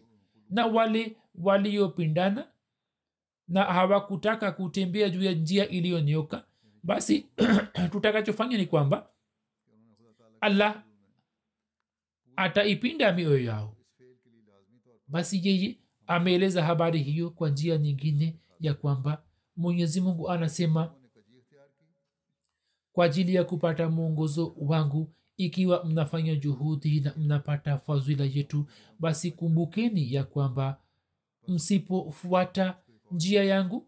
[0.50, 2.48] Na wale waliopindana
[3.48, 6.46] na hawakutaka kutembea juu ya njia iliyonyoka
[6.84, 7.26] basi
[7.92, 9.10] tutakachofanya ni kwamba
[10.42, 10.84] allah
[12.36, 13.76] ataipinda mioyo yao.
[15.08, 15.78] Basi yeye
[16.08, 19.24] ameeleza habari hiyo kwa njia nyingine ya kwamba
[19.56, 20.94] mwenyezi mungu anasema
[22.92, 28.66] kwa ajili ya kupata mwongozo wangu ikiwa mnafanya juhudi na mnapata fadhila yetu
[29.00, 30.80] basi kumbukeni ya kwamba
[31.48, 32.78] msipofuata
[33.12, 33.88] njia yangu?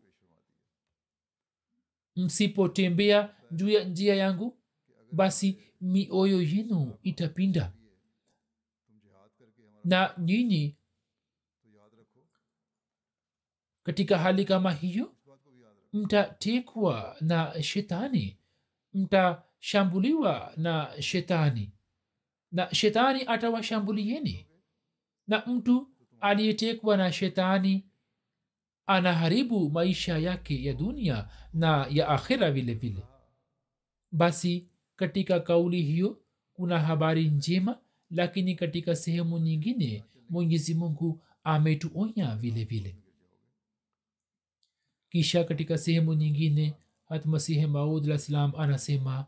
[2.15, 4.57] Msipotembea juu ya njia yangu
[5.11, 7.73] basi mioyo yenu itapinda.
[9.83, 10.77] Na nyinyi
[13.83, 15.15] katika hali kama hiyo
[15.93, 18.37] mtatekwa na shetani
[18.93, 21.71] mtashambuliwa na shetani.
[22.51, 24.47] Na shetani atawashambulieni.
[25.27, 27.86] Na mtu aliyetekwa na shetani
[28.87, 33.03] anaharibu maisha yake ya dunia na ya akhira vile vile.
[34.11, 36.19] Basi katika kauli hiyo
[36.53, 37.77] kuna habari njema
[38.11, 42.95] lakini katika sehemu nyingine mwenyezi mungu ametuonya vile vile.
[45.09, 46.73] Kisha katika sehemu nyingine
[47.09, 48.19] hatmasihi maud
[48.57, 49.25] anasema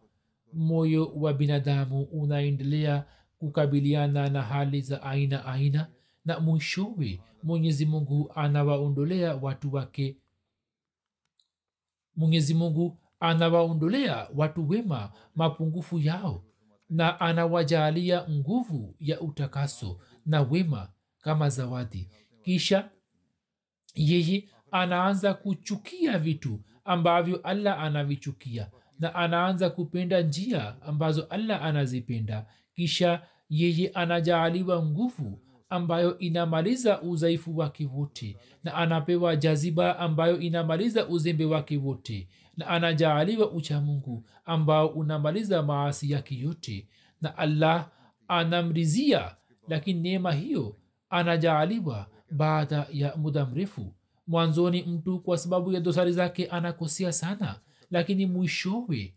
[0.53, 3.05] moyo wa binadamu unaendelea
[3.39, 5.87] kukabiliana na hali za aina aina
[6.29, 10.17] na mwishowe mwenyezi mungu anawaondolea watu wake.
[12.15, 16.43] Mwenyezi mungu anawaondolea watu wema mapungufu yao
[16.89, 20.89] na anawajaalia nguvu ya utakaso na wema
[21.21, 22.09] kama zawadi.
[22.43, 22.89] Kisha
[23.95, 32.45] yeye anaanza kuchukia vitu ambavyo allah anavichukia na anaanza kupenda njia ambazo allah anazipenda.
[32.75, 41.45] Kisha yeye anajaaliwa nguvu ambayo inamaliza udhaifu wake wote na anapewa jaziba ambayo inamaliza uzembe
[41.45, 42.27] wake wote
[42.57, 46.87] na anajaaliwa uchamungu ambao unamaliza maasi yake yote
[47.21, 47.89] na allah
[48.27, 49.35] anamrizia
[49.67, 50.75] lakini neema hiyo
[51.09, 53.93] anajaaliwa baada ya muda mrefu.
[54.27, 57.59] Mwanzoni mtu kwa sababu ya dosari zake anakosea sana
[57.91, 59.13] lakini mwishowe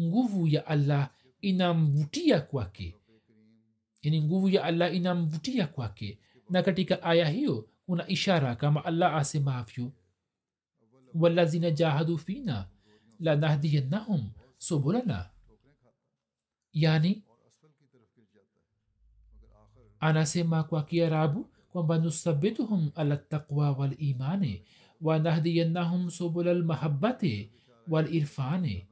[0.00, 2.94] nguvu ya allah inamvutia kwake
[4.06, 6.18] yani nguvu ya allah inamvutia kwake
[6.50, 9.92] na katika aya hiyo kuna ishara kama allah asemavyo
[11.14, 12.68] walazina jahadu fina
[13.20, 15.30] lanahdiyannahum subulana
[16.72, 17.22] yani
[20.00, 24.62] anasema kwa kiarabu kwamba nusabituhum ala taqwa walimani
[25.00, 27.50] wanahdiyannahum subula lmahabati
[27.88, 28.86] walirfani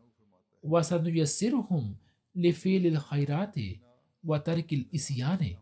[0.62, 1.94] wasanuyasiruhum
[2.34, 3.80] lifili lkhairati
[4.24, 5.58] wa tarki lisyani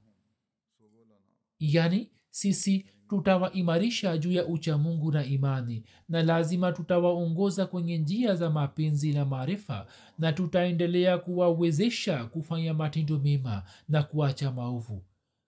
[1.58, 8.50] yani sisi tutawaimarisha juu ya ucha mungu na imani na lazima tutawaongoza kwenye njia za
[8.50, 9.86] mapenzi na maarifa
[10.18, 15.04] na tutaendelea kuwawezesha kufanya matendo mema na kuacha maovu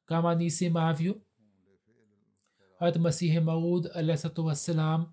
[0.06, 1.20] kama nisemavyo
[2.78, 2.96] hat
[3.44, 5.06] maud alahsatu wassalam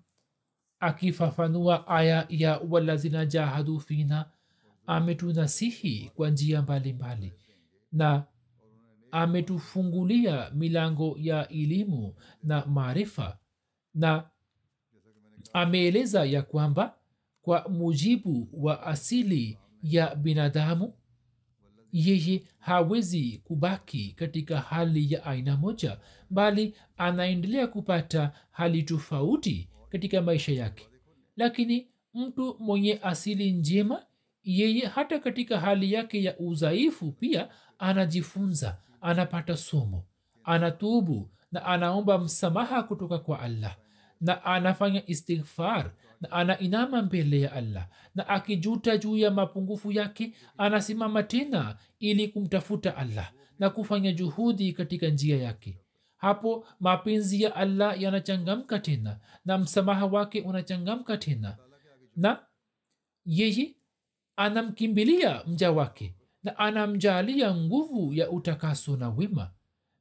[0.80, 4.30] akifafanua aya ya walazina jahadu fina
[4.86, 7.32] ametunasihi kwa njia mbalimbali
[7.92, 8.24] na
[9.10, 13.38] ametufungulia milango ya elimu na maarifa
[13.94, 14.30] na
[15.52, 16.94] ameeleza ya kwamba
[17.42, 20.92] kwa mujibu wa asili ya binadamu
[21.92, 25.98] yeye hawezi kubaki katika hali ya aina moja
[26.30, 30.88] bali anaendelea kupata hali tofauti katika maisha yake.
[31.36, 34.06] Lakini mtu mwenye asili njema
[34.42, 37.48] yeye hata katika hali yake ya udhaifu pia
[37.82, 40.04] anajifunza anapata somo
[40.44, 43.76] anatubu na anaomba msamaha kutoka kwa allah.
[44.20, 47.88] Na anafanya istighfar na anainama mbele ya allah.
[48.14, 55.08] Na akijuta juu ya mapungufu yake anasimama tena ili kumtafuta allah na kufanya juhudi katika
[55.08, 55.78] njia yake.
[56.16, 61.56] Hapo mapenzi ya allah yanachangamka tena na msamaha wake unachangamka tena.
[62.16, 62.38] Na
[63.24, 63.74] yeye
[64.36, 69.50] anamkimbilia mja wake na anamjalia nguvu ya utakaso na wema.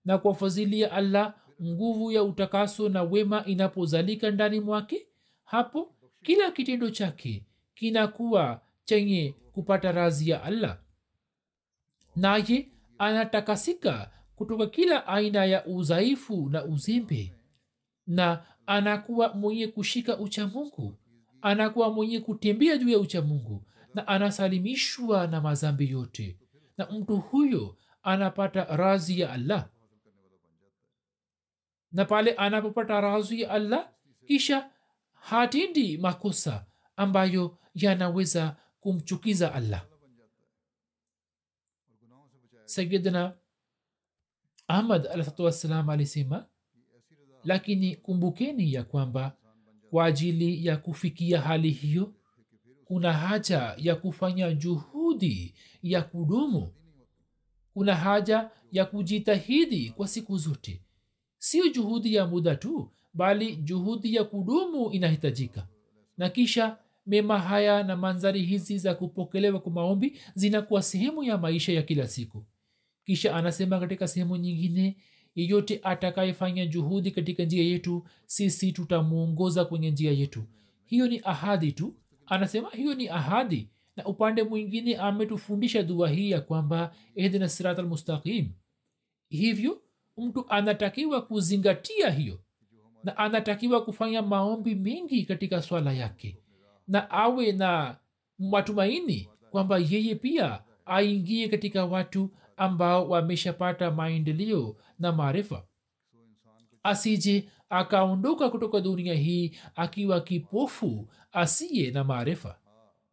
[0.06, 1.34] Na kwa fadhili allah
[1.64, 5.08] nguvu ya utakaso na wema inapozalika ndani mwake
[5.44, 10.78] hapo kila kitendo chake kinakuwa chenye kupata razi ya allah.
[12.16, 17.34] Naye anatakasika kutoka kila aina ya udhaifu na uzembe.
[18.08, 20.96] Na anakuwa mwenye kushika uchamungu
[21.42, 23.64] anakuwa mwenye kutembea juu ya uchamungu
[23.94, 26.38] na anasalimishwa na mazambi yote
[26.78, 29.70] na mtu huyo anapata razi ya allah.
[31.92, 33.92] Na pale anapopata razi ya allah
[34.28, 34.72] kisha
[35.14, 36.66] hatendi makosa
[36.96, 39.86] ambayo yanaweza kumchukiza allah.
[42.66, 43.38] Sayidna
[44.68, 46.46] ahmad alahsatu wassalam alisema
[47.44, 49.38] lakini kumbukeni ya kwamba
[49.90, 52.14] kwa ajili ya kufikia hali hiyo
[52.92, 56.72] kuna haja ya kufanya juhudi ya kudumu.
[57.74, 60.82] Kuna haja ya kujitahidi kwa siku zote.
[61.38, 65.68] Sio juhudi ya muda tu bali juhudi ya kudumu inahitajika.
[66.18, 71.72] Na kisha mema haya na manzari hizi za kupokelewa kwa maombi zinakuwa sehemu ya maisha
[71.74, 72.44] ya kila siku.
[73.06, 74.98] Kisha anasema katika sehemu nyingine
[75.36, 80.44] yeyote atakayefanya juhudi katika njia yetu sisi tutamwongoza kwenye njia yetu.
[80.86, 81.94] Hiyo ni ahadi tu
[82.32, 88.50] anasema hiyo ni ahadi na upande mwingine ametufundisha dua hii ya kwamba ihdina sirat almustaqim
[89.30, 89.82] hivyo
[90.18, 92.40] mtu anatakiwa kuzingatia hiyo
[93.04, 96.38] na anatakiwa kufanya maombi mengi katika swala yake
[96.88, 97.98] na awe na
[98.40, 105.64] matumaini kwamba yeye pia aingie katika watu ambao wameshapata maendeleo na maarifa.
[106.84, 112.58] Asije akaondoka kutoka dunia hii akiwa kipofu asiye na maarifa.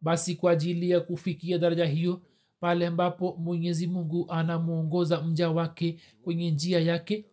[0.01, 2.21] Basi kwa ajili ya kufikia daraja hiyo
[2.59, 7.25] pale ambapo mwenyezi mungu anamwongoza mja wake kwenye njia yake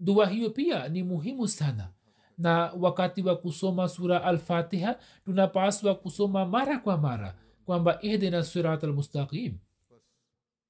[0.00, 1.88] dua hiyo pia ni muhimu sana.
[2.38, 9.54] Na wakati wa kusoma sura alfatiha tunapaswa kusoma mara kwa mara kwamba ihdina sirat almustaqim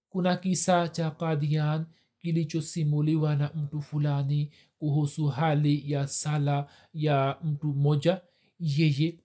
[0.09, 1.87] kuna kisa cha kadian
[2.19, 4.51] kilichosimuliwa na mtu fulani
[4.85, 8.21] kuhusu hali ya sala ya mtu mmoja.
[8.61, 9.19] Yeye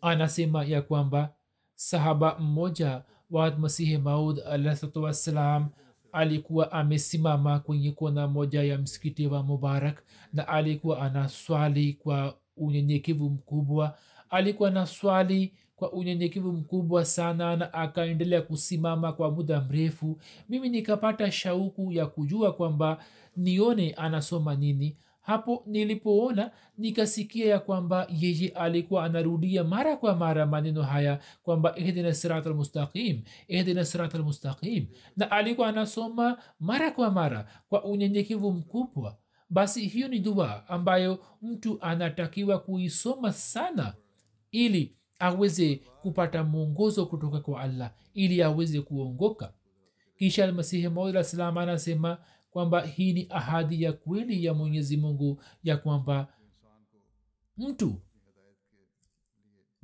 [0.00, 1.34] anasema ya kwamba
[1.74, 5.68] sahaba mmoja wa masihi maud alahsatu wassalam
[6.12, 10.02] alikuwa amesimama kwenye kona moja ya msikiti wa mubarak
[10.32, 13.98] na alikuwa ana swali kwa unyenyekevu mkubwa.
[14.30, 15.52] Alikuwa na swali
[15.82, 20.20] kwa unyenyekevu mkubwa sana na akaendelea kusimama kwa muda mrefu.
[20.48, 23.04] Mimi nikapata shauku ya kujua kwamba
[23.36, 24.96] nione anasoma nini.
[25.20, 32.14] Hapo nilipoona nikasikia ya kwamba yeye alikuwa anarudia mara kwa mara maneno haya kwamba ihdina
[32.14, 39.16] sirat almustaqim ihdina sirat almustaqim na alikuwa anasoma mara kwa mara kwa unyenyekevu mkubwa.
[39.50, 43.94] Basi hiyo ni dua ambayo mtu anatakiwa kuisoma sana
[44.52, 49.52] ili aweze kupata mwongozo kutoka kwa allah ili aweze kuongoka.
[50.18, 52.18] Kisha almasihi maud salam anasema
[52.50, 56.28] kwamba hii ni ahadi ya kweli ya mwenyezi mungu ya kwamba
[57.58, 58.00] mtu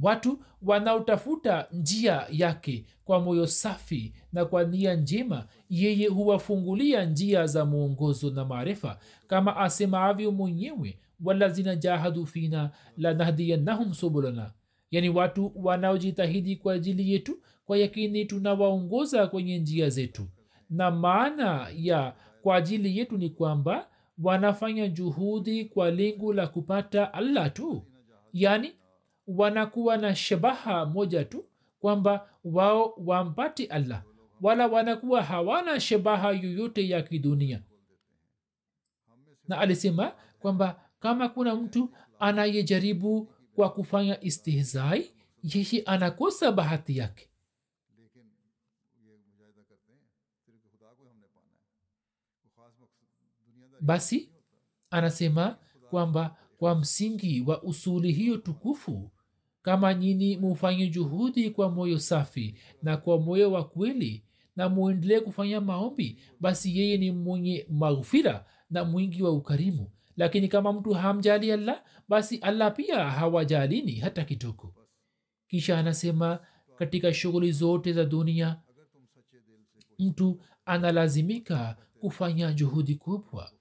[0.00, 7.64] watu wanaotafuta njia yake kwa moyo safi na kwa nia njema yeye huwafungulia njia za
[7.64, 8.98] mwongozo na maarifa.
[9.26, 14.52] Kama asemaavyo mwenyewe walazina jahadu fina lanahdiyannahum subulana
[14.90, 20.26] yani watu wanaojitahidi kwa ajili yetu kwa yakini tunawaongoza kwenye njia zetu.
[20.70, 23.88] Na maana ya kwa ajili yetu ni kwamba
[24.22, 27.82] wanafanya juhudi kwa lengo la kupata allah tu.
[28.32, 28.72] Yaani
[29.26, 31.44] wanakuwa na shabaha moja tu
[31.80, 34.02] kwamba wao wampate allah.
[34.42, 37.62] Wala wanakuwa hawana shabaha yoyote ya kidunia.
[39.48, 45.10] Na alisema kwamba kama kuna mtu anayejaribu kwa kufanya istihzai
[45.42, 47.28] yeye anakosa bahati yake.
[53.80, 54.30] Basi
[54.90, 55.58] anasema
[55.90, 59.10] kwamba kwa msingi wa usuli hiyo tukufu
[59.62, 64.24] kama nyini mufanye juhudi kwa moyo safi na kwa moyo wa kweli
[64.56, 70.72] na muendelee kufanya maombi basi yeye ni mwenye maghfira na mwingi wa ukarimu lakini kama
[70.72, 74.74] mtu hamjali allah basi allah pia hawajalini hata kidogo
[75.48, 76.38] kisha anasema
[76.78, 78.60] katika shughuli zote za dunia
[79.98, 83.52] mtu analazimika kufanya juhudi kubwa.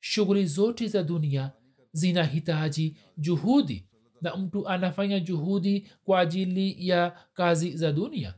[0.00, 1.52] Shughuli zote za dunia
[1.92, 3.88] zinahitaji juhudi
[4.20, 8.34] na mtu anafanya juhudi kwa ajili ya kazi za dunia.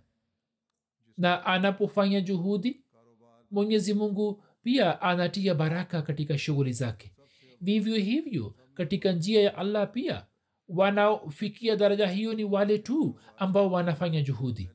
[1.18, 2.80] Na anapofanya juhudi
[3.50, 7.12] mwenyezi mungu pia anatia baraka katika shughuli zake.
[7.60, 10.26] Vivyo hivyo katika njia ya allah pia
[10.68, 14.70] wanaofikia daraja hiyo ni wale tu ambao wanafanya juhudi.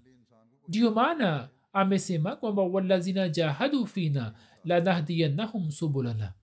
[0.67, 4.33] Ndiyo maana amesema kwamba walazina jahadu fina
[4.65, 6.33] lanahdiyannahum subulana.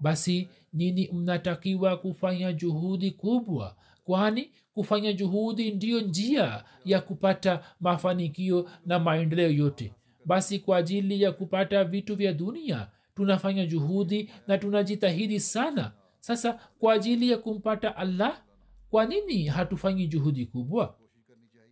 [0.00, 3.76] Basi nini mnatakiwa kufanya juhudi kubwa?
[4.04, 9.92] Kwani kufanya juhudi ndiyo njia ya kupata mafanikio na maendeleo yote
[10.24, 15.92] basi kwa ajili ya kupata vitu vya dunia tunafanya juhudi na tunajitahidi sana.
[16.20, 18.42] Sasa kwa ajili ya kumpata allah
[18.90, 20.98] kwa nini hatufanyi juhudi kubwa?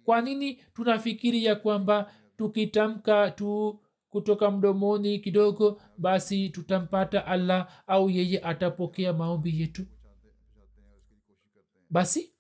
[0.04, 3.80] Kwa nini tunafikiri ya kwamba tukitamka tu
[4.10, 9.86] kutoka mdomoni kidogo basi tutampata allah au yeye atapokea maombi yetu?
[11.90, 12.32] Basi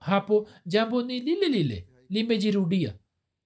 [0.00, 2.94] hapo jambo ni lile lile limejirudia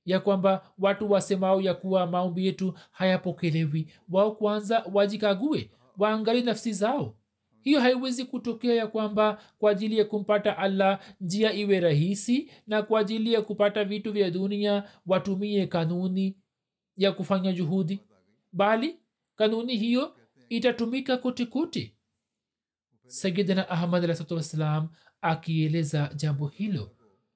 [0.04, 3.88] ya kwamba watu wasemao ya kuwa maombi yetu hayapokelewi.
[4.08, 7.16] Wao kwanza wajikague waangali nafsi zao.
[7.60, 13.00] Hiyo haiwezi kutokea ya kwamba kwa ajili ya kumpata allah njia iwe rahisi na kwa
[13.00, 16.36] ajili ya kupata vitu vya dunia watumie kanuni
[16.96, 18.00] ya kufanya juhudi
[18.52, 18.96] bali
[19.36, 20.16] kanuni hiyo
[20.48, 21.94] itatumika kotekote kote.
[23.06, 24.88] Sayidina ahmad alahsatu wassalam
[25.20, 26.90] akieleza jambo hilo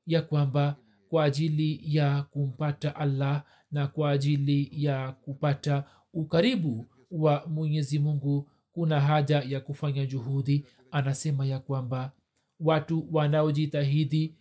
[0.06, 0.76] ya kwamba
[1.14, 9.00] kwa ajili ya kumpata allah na kwa ajili ya kupata ukaribu wa mwenyezi mungu kuna
[9.00, 10.66] haja ya kufanya juhudi.
[10.90, 12.12] Anasema ya kwamba
[12.60, 14.34] watu wanaojitahidi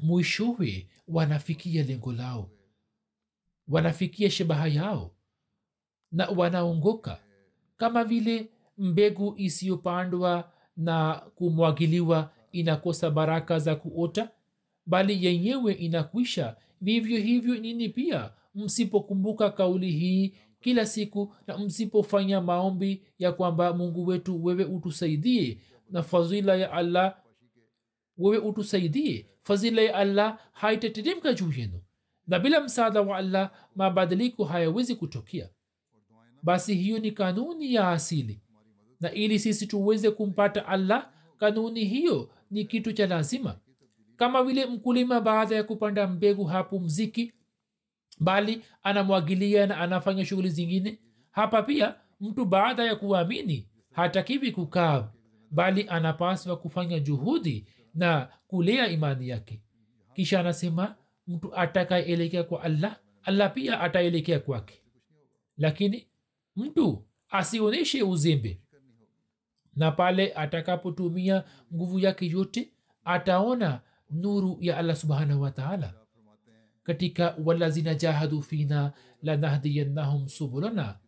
[0.00, 2.50] mwishowe wanafikia lengo lao
[3.68, 5.10] wanafikia shabaha yao
[6.12, 7.18] na wanaongoka.
[7.76, 8.48] Kama vile
[8.78, 14.30] mbegu isiyopandwa na kumwagiliwa inakosa baraka za kuota
[14.86, 16.56] bali yenyewe inakwisha.
[16.80, 18.32] Vivyo hivyo nini pia?
[18.54, 25.60] Msipokumbuka kauli hii kila siku na msipofanya maombi ya kwamba mungu wetu wewe utusaidie
[25.90, 27.18] na fadhila ya allah
[28.18, 31.82] wewe utusaidie fadhila ya allah haitateremka juu yenu.
[32.26, 35.48] Na bila msaada wa allah mabadiliko hayawezi kutokea.
[36.42, 38.40] Basi hiyo ni kanuni ya asili.
[39.00, 43.58] Na ili sisi tuweze kumpata allah kanuni hiyo ni kitu cha lazima
[44.16, 47.32] kama vile mkulima baada ya kupanda mbegu hapumziki
[48.20, 50.98] bali anamwagilia na anafanya shughuli zingine
[51.30, 55.08] hapa pia mtu baada ya kuamini hatakiwi kukaa
[55.50, 59.62] bali anapaswa kufanya juhudi na kulea imani yake.
[60.14, 60.94] Kisha anasema
[61.26, 64.82] mtu atakayeelekea kwa allah allah pia ataelekea kwake.
[65.56, 66.06] Lakini
[66.56, 68.60] mtu asionyeshe uzembe
[69.76, 71.44] na pale atakapotumia
[71.74, 72.72] nguvu yake yote
[73.04, 73.80] ataona
[74.10, 75.94] nuru ya allah subhanahu wataala
[76.82, 78.92] katika walazina jahadu fina
[79.22, 80.98] lanahdiyannahum subulana.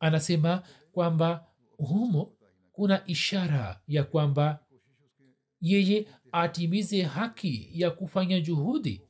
[0.00, 1.46] Anasema kwamba
[1.76, 2.32] humo
[2.72, 4.64] kuna ishara ya kwamba
[5.60, 9.02] yeye atimize haki ya kufanya juhudi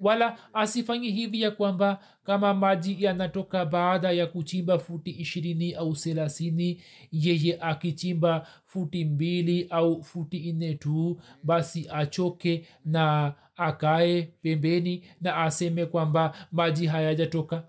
[0.00, 6.82] wala asifanye hivi ya kwamba kama maji yanatoka baada ya kuchimba futi ishirini au thelathini
[7.12, 15.86] yeye akichimba futi mbili au futi nne tu basi achoke na akae pembeni na aseme
[15.86, 17.68] kwamba maji hayajatoka.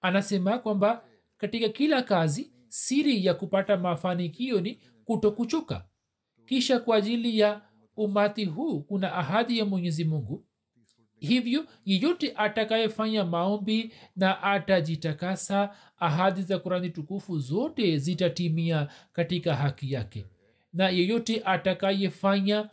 [0.00, 1.04] Anasema kwamba
[1.38, 5.84] katika kila kazi siri ya kupata mafanikio ni kutokuchoka.
[6.46, 7.60] Kisha kwa ajili ya
[7.96, 10.44] umati huu kuna ahadi ya mwenyezi mungu
[11.28, 20.26] hivyo yeyote atakayefanya maombi na atajitakasa ahadi za kurani tukufu zote zitatimia katika haki yake.
[20.72, 22.70] Na yeyote atakayefanya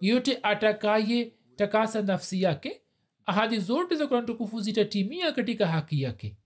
[0.00, 2.82] yeyote atakayetakasa nafsi yake
[3.26, 6.36] ahadi zote za kurani tukufu zitatimia katika haki yake.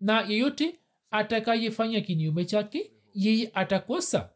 [0.00, 0.78] Na yeyote
[1.10, 4.30] atakayefanya kinyume chake yeye atakosa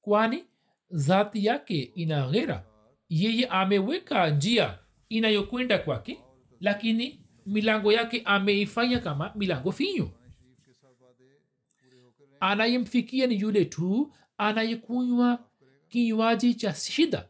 [0.00, 0.44] kwani
[0.90, 2.64] dhati yake ina ghera
[3.08, 4.78] yeye ameweka njia
[5.08, 6.20] inayokwenda kwake
[6.60, 10.10] lakini milango yake ameifanya kama milango finyo
[12.40, 15.38] anayemfikia ni yule tu anayekunywa
[15.88, 17.28] kinywaji cha shida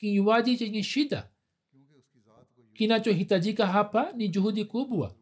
[0.00, 1.28] kinywaji chenye shida.
[2.74, 5.14] Kinachohitajika hapa ni juhudi kubwa.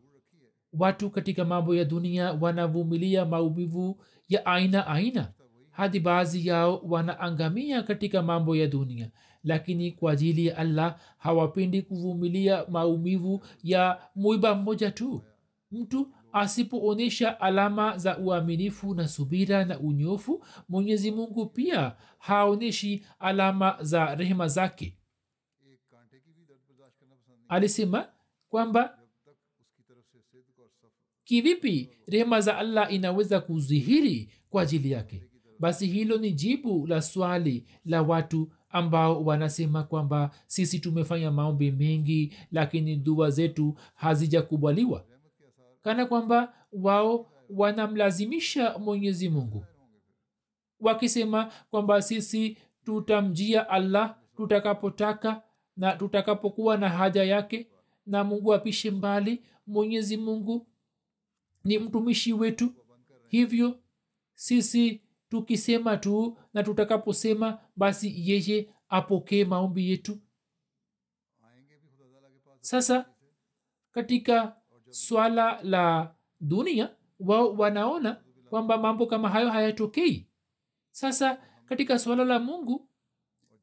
[0.72, 5.32] Watu katika mambo ya dunia wanavumilia maumivu ya aina aina.
[5.70, 9.10] Hadi baadhi yao wanaangamia katika mambo ya dunia
[9.48, 15.22] lakini kwa ajili ya allah hawapendi kuvumilia maumivu ya mwiba mmoja tu.
[15.70, 24.14] Mtu asipoonyesha alama za uaminifu na subira na unyofu mwenyezi mungu pia haonyeshi alama za
[24.14, 24.94] rehema zake.
[27.48, 28.08] Alisema
[28.48, 28.98] kwamba
[31.24, 35.22] kivipi rehema za allah inaweza kudhihiri kwa ajili yake?
[35.58, 42.34] Basi hilo ni jibu la swali la watu ambao wanasema kwamba sisi tumefanya maombi mengi
[42.52, 45.04] lakini dua zetu hazijakubaliwa.
[45.82, 49.64] Kana kwamba wao wanamlazimisha mwenyezi mungu.
[50.80, 55.42] Wakisema kwamba sisi tutamjia allah tutakapotaka
[55.76, 57.66] na tutakapokuwa na haja yake
[58.06, 60.66] na mungu apishe mbali mwenyezi mungu
[61.64, 62.72] ni mtumishi wetu.
[63.28, 63.78] Hivyo
[64.34, 70.18] sisi tukisema tu na tutakaposema basi yeye apokee maombi yetu.
[72.60, 73.06] Sasa
[73.90, 74.56] katika
[74.90, 80.26] swala la dunia wao wanaona kwamba mambo kama hayo hayatokei.
[80.90, 82.88] Sasa katika swala la mungu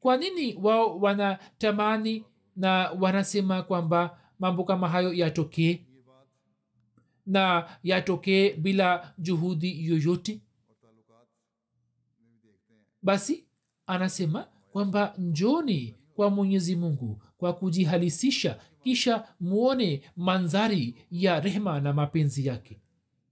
[0.00, 2.24] kwa nini wao wanatamani
[2.56, 5.86] na wanasema kwamba mambo kama hayo yatokee?
[7.26, 10.40] Na yatokee bila juhudi yoyote
[13.06, 13.46] basi
[13.86, 22.46] anasema kwamba njoni kwa mwenyezi mungu kwa kujihalisisha kisha muone mandhari ya rehma na mapenzi
[22.46, 22.80] yake.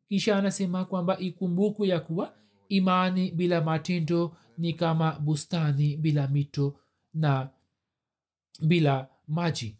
[0.09, 2.35] Kisha anasema kwamba ikumbukwe ya kuwa
[2.69, 6.77] imani bila matendo ni kama bustani bila mito
[7.15, 7.49] na
[8.63, 9.77] bila maji.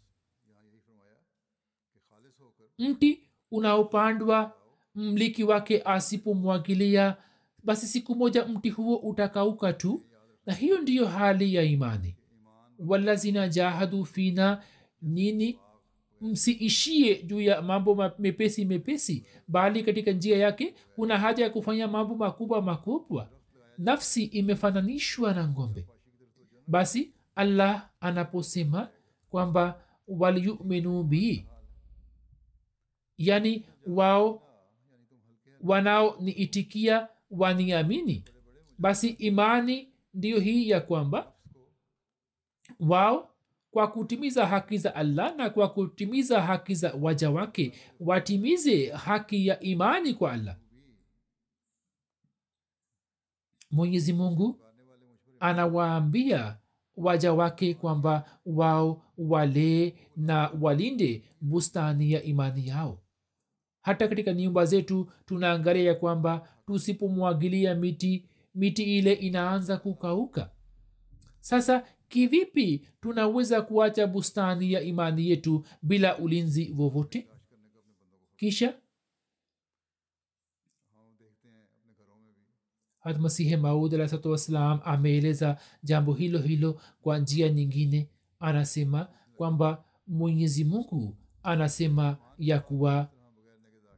[2.79, 4.53] Mti unaopandwa
[4.95, 7.17] mliki wake asipomwagilia
[7.65, 10.05] basi siku moja mti huo utakauka tu
[10.45, 12.15] na hiyo ndiyo hali ya imani.
[12.79, 14.63] Walazina jahadu fina
[15.01, 15.59] nini?
[16.21, 22.15] Msiishie juu ya mambo mepesi mepesi bali katika njia yake kuna haja ya kufanya mambo
[22.15, 23.29] makubwa makubwa.
[23.77, 25.87] Nafsi imefananishwa na ngombe.
[26.67, 28.89] Basi allah anaposema
[29.29, 31.45] kwamba walyuminu bii
[33.17, 34.41] yani wao
[35.61, 38.23] wanaoniitikia waniamini
[38.77, 41.33] basi imani ndiyo hii ya kwamba
[42.79, 43.35] wao
[43.71, 49.59] kwa kutimiza haki za allah na kwa kutimiza haki za waja wake watimize haki ya
[49.59, 50.57] imani kwa allah.
[53.71, 54.59] Mwenyezi mungu
[55.39, 56.57] anawaambia
[56.97, 62.99] waja wake kwamba wao walee na walinde bustani ya imani yao.
[63.81, 70.51] Hata katika nyumba zetu tunaangalia ya kwamba tusipomwagilia miti miti ile inaanza kukauka.
[71.39, 77.27] Sasa kivipi tunaweza kuacha bustani ya imani yetu bila ulinzi vovote
[78.37, 78.73] kisha
[82.99, 88.09] hatmasihi maud alahsatu wassalam ameeleza jambo hilo hilo kwa njia nyingine.
[88.39, 89.07] Anasema
[89.37, 93.09] kwamba mwenyezi mungu anasema ya kuwa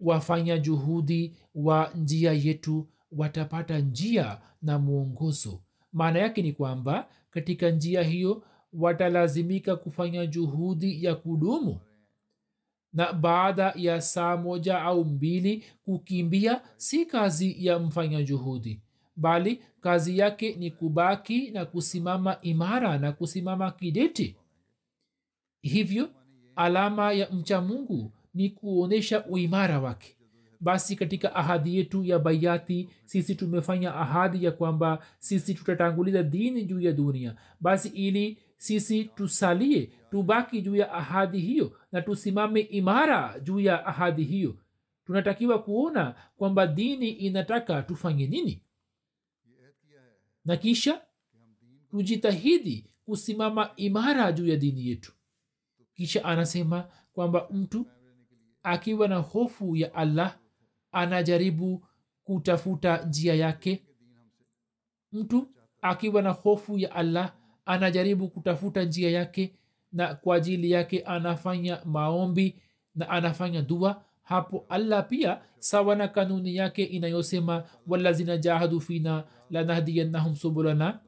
[0.01, 5.61] wafanya juhudi wa njia yetu watapata njia na mwongozo.
[5.93, 8.43] Maana yake ni kwamba katika njia hiyo
[8.73, 11.79] watalazimika kufanya juhudi ya kudumu.
[12.93, 18.81] Na baada ya saa moja au mbili kukimbia si kazi ya mfanya juhudi
[19.17, 24.35] bali kazi yake ni kubaki na kusimama imara na kusimama kidete.
[25.61, 26.09] Hivyo
[26.55, 30.15] alama ya mcha mungu ni kuonyesha uimara wake.
[30.59, 36.79] Basi katika ahadi yetu ya bayati sisi tumefanya ahadi ya kwamba sisi tutatanguliza dini juu
[36.79, 37.35] ya dunia.
[37.59, 44.23] Basi ili sisi tusalie tubaki juu ya ahadi hiyo na tusimame imara juu ya ahadi
[44.23, 44.55] hiyo.
[45.05, 48.61] Tunatakiwa kuona kwamba dini inataka tufanye nini.
[50.45, 51.01] Na kisha
[51.91, 55.13] tujitahidi kusimama imara juu ya dini yetu.
[55.95, 57.85] Kisha anasema kwamba mtu
[58.68, 60.38] akiwa na hofu ya allah
[60.91, 61.84] anajaribu
[62.24, 63.84] kutafuta njia yake.
[65.11, 65.47] Mtu
[65.82, 67.34] akiwa na hofu ya allah
[67.65, 69.53] anajaribu kutafuta njia yake
[69.91, 72.55] na kwa ajili yake anafanya maombi
[72.95, 74.03] na anafanya dua.
[74.24, 80.99] Hapo allah pia sawa na kanuni yake inayosema walazina jahadu fina lanahdiyannahum subulana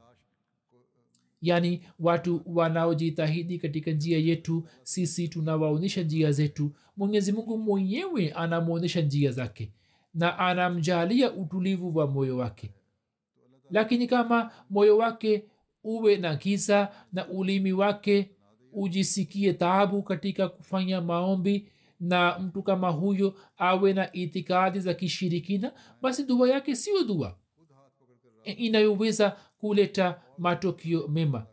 [1.42, 6.72] yaani watu wanaojitahidi katika njia yetu sisi tunawaonyesha njia zetu.
[6.96, 9.72] Mwenyezi mungu mwenyewe anamwonyesha njia zake
[10.14, 12.74] na anamjalia utulivu wa moyo wake.
[13.70, 15.44] Lakini kama moyo wake
[15.84, 18.30] uwe na giza na ulimi wake
[18.72, 21.68] ujisikie taabu katika kufanya maombi
[22.00, 25.72] na mtu kama huyo awe na itikadi za kishirikina
[26.02, 27.36] basi dua yake sio dua.
[28.44, 31.46] Inayoweza kuleta matokeo mema.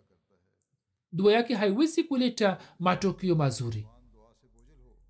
[1.12, 3.88] Dua yake haiwezi kuleta matokeo mazuri.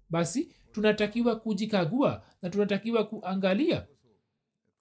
[0.10, 3.88] Basi tunatakiwa kujikagua na tunatakiwa kuangalia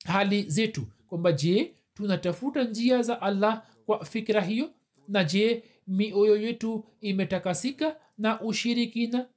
[0.04, 0.86] hali zetu.
[1.08, 4.70] Kwamba je tunatafuta njia za allah kwa fikira hiyo?
[5.08, 9.28] Na je mioyo yetu imetakasika na ushirikina?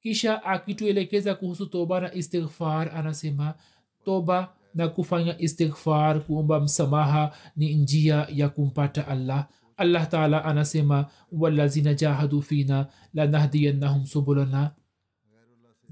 [0.00, 3.54] Kisha akituelekeza kuhusu toba na istighfar anasema
[4.04, 9.48] toba na kufanya istighfar kuomba msamaha ni njia ya kumpata allah.
[9.76, 14.74] Allah taala anasema walazina jahadu fina lanahdiyannahum subulana.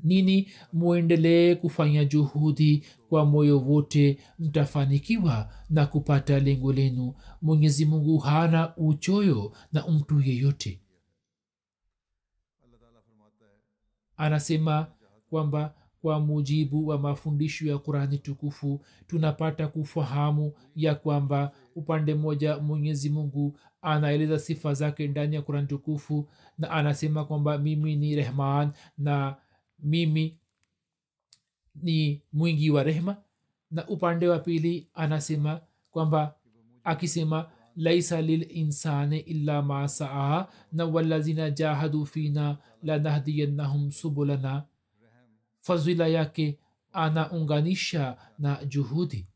[0.05, 0.51] Nini?
[0.72, 7.14] Mwendelee kufanya juhudi kwa moyo wote mtafanikiwa na kupata lengo lenu.
[7.43, 10.80] Mwenyezi mungu hana uchoyo na mtu yeyote.
[14.16, 14.87] Anasema
[15.30, 23.11] kwamba kwa mujibu wa mafundisho ya qurani tukufu tunapata kufahamu ya kwamba upande mmoja mwenyezi
[23.11, 26.28] mungu anaeleza sifa zake ndani ya kurani tukufu
[26.59, 29.36] na anasema kwamba mimi ni rehman na
[29.78, 30.38] mimi
[31.74, 33.16] ni mwingi wa rehma.
[33.70, 36.34] Na upande wa pili anasema kwamba
[36.84, 44.62] akisema laisa lilinsani illa ma saa na walazina jahadu fina lanahdiyannahum subulana
[45.62, 46.58] fadhila yake
[46.92, 49.26] anaunganisha na juhudi.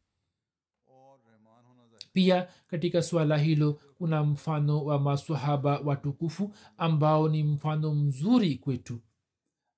[2.12, 9.00] Pia katika swala hilo kuna mfano wa masahaba watukufu ambao ni mfano mzuri kwetu.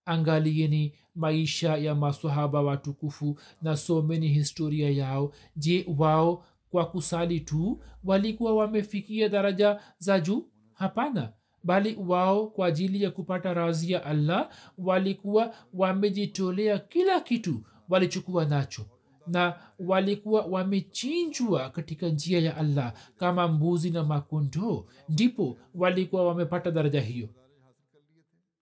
[0.04, 5.32] Angalieni maisha ya masahaba watukufu na someni historia yao.
[5.56, 10.48] Je wao kwa kusali tu walikuwa wamefikia daraja za juu?
[10.74, 11.32] Hapana
[11.68, 18.86] bali wao kwa ajili ya kupata razi ya allah walikuwa wamejitolea kila kitu walichukua nacho
[19.26, 24.84] na walikuwa wamechinjwa katika njia ya allah kama mbuzi na makondoo.
[25.08, 27.28] Ndipo walikuwa wamepata daraja hiyo.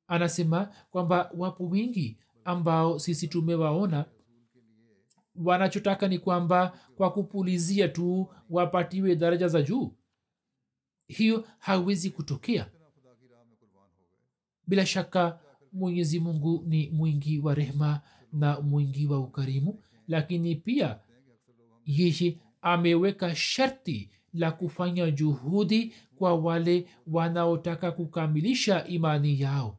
[0.06, 4.04] Anasema kwamba wapo wengi ambao sisi tumewaona.
[5.44, 9.92] Wanachotaka ni kwamba kwa kupulizia tu wapatiwe daraja za juu.
[11.08, 12.70] Hiyo hawezi kutokea
[14.66, 15.38] bila shaka
[15.72, 18.00] mwenyezi mungu ni mwingi wa rehma
[18.32, 19.78] na mwingi wa ukarimu.
[20.08, 20.98] Lakini pia
[21.86, 29.78] yeye ameweka sharti la kufanya juhudi kwa wale wanaotaka kukamilisha imani yao.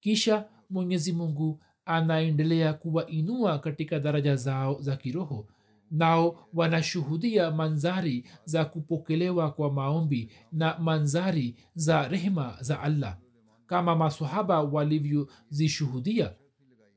[0.00, 5.46] Kisha mwenyezi mungu anaendelea kuwainua katika daraja zao za kiroho.
[5.90, 13.18] Nao wanashuhudia manzari za kupokelewa kwa maombi na manzari za rehema za allah
[13.66, 16.32] kama masahaba walivyozishuhudia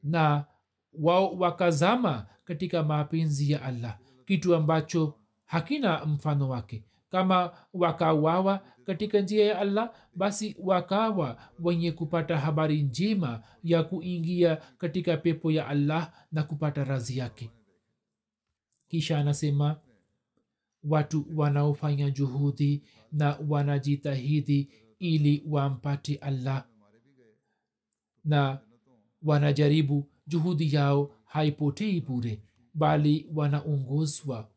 [0.03, 0.45] na
[0.93, 5.13] wao wakazama katika mapenzi ya allah kitu ambacho
[5.45, 6.84] hakina mfano wake.
[7.09, 15.18] Kama wakawawa katika njia ya allah basi wakawa wenye kupata habari njema ya kuingia katika
[15.18, 17.51] pepo ya allah na kupata razi yake.
[18.88, 19.80] Kisha anasema
[20.84, 26.65] watu wanaofanya juhudi na wanajitahidi ili wampate allah.
[28.25, 28.59] Na
[29.23, 32.41] wanajaribu juhudi yao haipotei bure
[32.73, 34.49] bali wanaongozwa.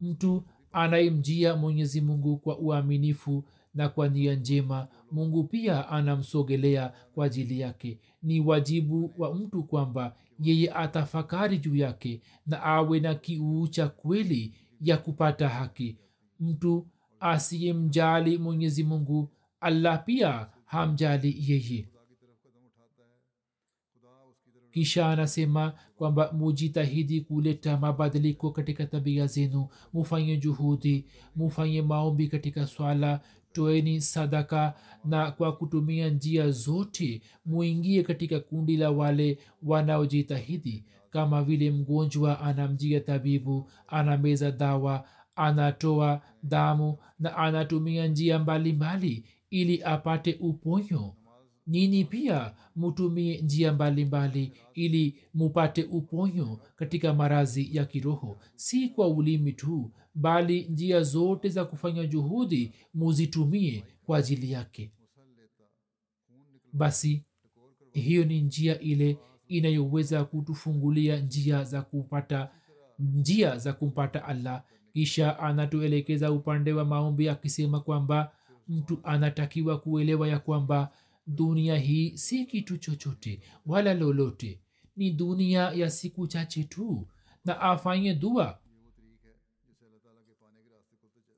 [0.00, 3.44] Mtu anayemjia mwenyezi mungu kwa uaminifu
[3.74, 7.98] na kwa nia njema mungu pia anamsogelea kwa ajili yake.
[8.22, 14.54] Ni wajibu wa mtu kwamba yeye atafakari juu yake na awe na kiuu cha kweli
[14.80, 15.98] ya kupata haki.
[16.40, 16.86] Mtu
[17.20, 19.30] asiyemjali mwenyezi mungu
[19.66, 21.88] allah pia hamjali yeye.
[24.70, 31.04] Kisha anasema kwamba mujitahidi kuleta mabadiliko katika tabia zenu mufanye juhudi
[31.36, 33.20] mufanye maombi katika swala
[33.52, 40.84] toeni sadaka na kwa kutumia njia zote muingie katika kundi la wale wanaojitahidi.
[41.10, 49.82] Kama vile mgonjwa anamjia tabibu anameza dawa anatoa damu na anatumia njia mbalimbali mbali, ili
[49.84, 51.14] apate uponyo.
[51.66, 58.38] Nini pia mutumie njia mbalimbali mbali, ili mupate uponyo katika marazi ya kiroho.
[58.54, 64.92] Si kwa ulimi tu bali njia zote za kufanya juhudi muzitumie kwa ajili yake.
[66.72, 67.24] Basi
[67.92, 69.18] hiyo ni njia ile
[69.48, 72.50] inayoweza kutufungulia njia za kupata
[72.98, 74.64] njia za kumpata allah.
[74.92, 78.32] Kisha anatuelekeza upande wa maombi akisema kwamba
[78.68, 80.92] mtu anatakiwa kuelewa ya kwamba
[81.26, 84.60] dunia hii si kitu chochote wala lolote.
[84.96, 87.08] Ni dunia ya siku chache tu
[87.44, 88.58] na afanye dua.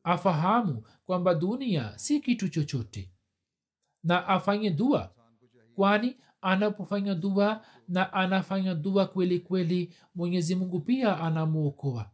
[0.05, 3.11] Afahamu kwamba dunia si kitu chochote
[4.05, 5.15] na afanye dua.
[5.75, 12.11] Kwani anapofanya dua na anafanya dua kweli kweli mwenyezi mungu pia anamwokoa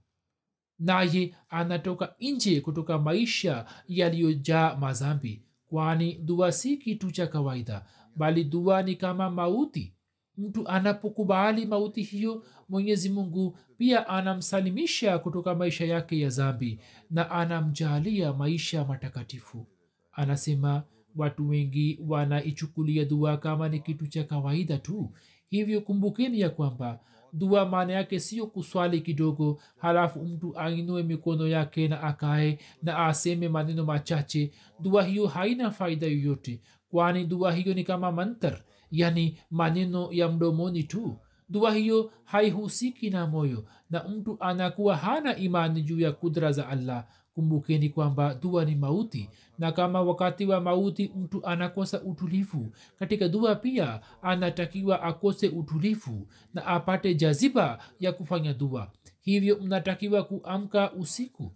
[0.78, 7.84] naye anatoka nje kutoka maisha yaliyojaa mazambi kwani dua si kitu cha kawaida
[8.16, 9.94] bali dua ni kama mauti.
[10.38, 18.32] Mtu anapokubali mauti hiyo mwenyezi mungu pia anamsalimisha kutoka maisha yake ya zambi na anamjalia
[18.32, 19.66] maisha matakatifu.
[20.12, 20.82] Anasema
[21.16, 25.12] watu wengi wanaichukulia dua kama ni kitu cha kawaida tu.
[25.48, 27.00] Hivyo kumbukeni ya kwamba
[27.34, 33.48] dua maana yake sio kuswali kidogo halafu mtu ainue mikono yake na akae na aseme
[33.48, 40.08] maneno machache dua hiyo haina faida yoyote kwani dua hiyo ni kama mantar yani maneno
[40.12, 41.16] ya mdomoni tu.
[41.48, 47.06] Dua hiyo haihusiki na moyo na mtu anakuwa hana imani juu ya kudra za allah
[47.34, 53.54] kumbukeni kwamba dua ni mauti na kama wakati wa mauti mtu anakosa utulivu katika dua
[53.54, 58.92] pia anatakiwa akose utulivu na apate jaziba ya kufanya dua.
[59.20, 61.52] Hivyo mnatakiwa kuamka usiku.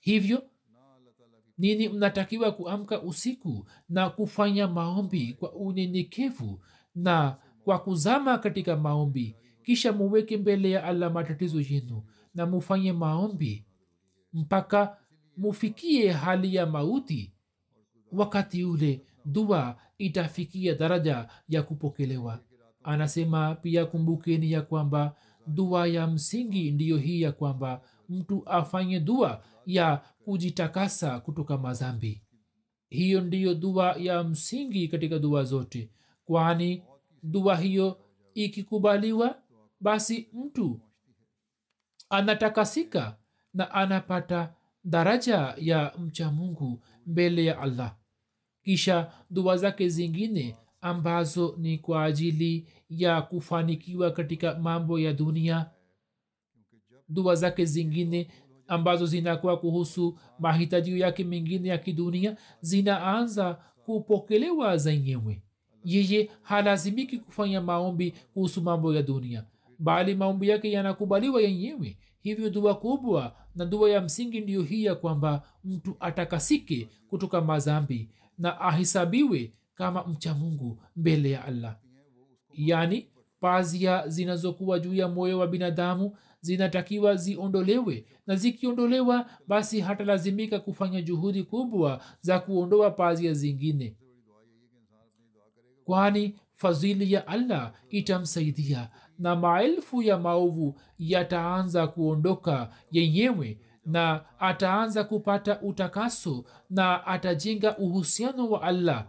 [0.00, 0.42] Hivyo
[1.58, 6.60] nini mnatakiwa kuamka usiku na kufanya maombi kwa unyenyekevu
[6.94, 9.36] na kwa kuzama katika maombi?
[9.62, 12.02] Kisha muweke mbele ya allah matatizo yenu
[12.34, 13.65] na mufanye maombi
[14.32, 14.96] mpaka
[15.36, 17.32] mufikie hali ya mauti.
[18.12, 22.40] Wakati ule dua itafikia daraja ya kupokelewa.
[22.82, 25.16] Anasema pia kumbukeni ya kwamba
[25.46, 32.22] dua ya msingi ndiyo hii ya kwamba mtu afanye dua ya kujitakasa kutoka mazambi
[32.90, 35.90] hiyo ndiyo dua ya msingi katika dua zote.
[36.24, 36.82] Kwani
[37.22, 38.00] dua hiyo
[38.34, 39.42] ikikubaliwa
[39.80, 40.80] basi mtu
[42.10, 43.18] anatakasika
[43.56, 44.52] na anapata
[44.84, 47.96] daraja ya mcha mungu mbele ya allah.
[48.64, 55.66] Kisha dua zake zingine ambazo ni kwa ajili ya kufanikiwa katika mambo ya dunia
[57.08, 58.28] dua zake zingine
[58.68, 63.54] ambazo zinakuwa kuhusu mahitajio yake mengine ya kidunia zinaanza
[63.84, 65.42] kupokelewa zenyewe.
[65.84, 69.44] Yeye halazimiki kufanya maombi kuhusu mambo ya dunia
[69.78, 71.98] bali maombi yake yanakubaliwa yenyewe.
[72.20, 78.10] Hivyo dua kubwa na dua ya msingi ndiyo hii ya kwamba mtu atakasike kutoka madhambi
[78.38, 81.76] na ahesabiwe kama mcha mungu mbele ya allah.
[82.52, 83.06] Yaani
[83.40, 88.06] pazia zinazokuwa juu ya moyo wa binadamu zinatakiwa ziondolewe.
[88.26, 93.96] Na zikiondolewa basi hatalazimika kufanya juhudi kubwa za kuondoa pazia zingine.
[95.84, 105.60] Kwani fadhili ya allah itamsaidia na maelfu ya maovu yataanza kuondoka yenyewe na ataanza kupata
[105.60, 109.06] utakaso na atajenga uhusiano wa allah.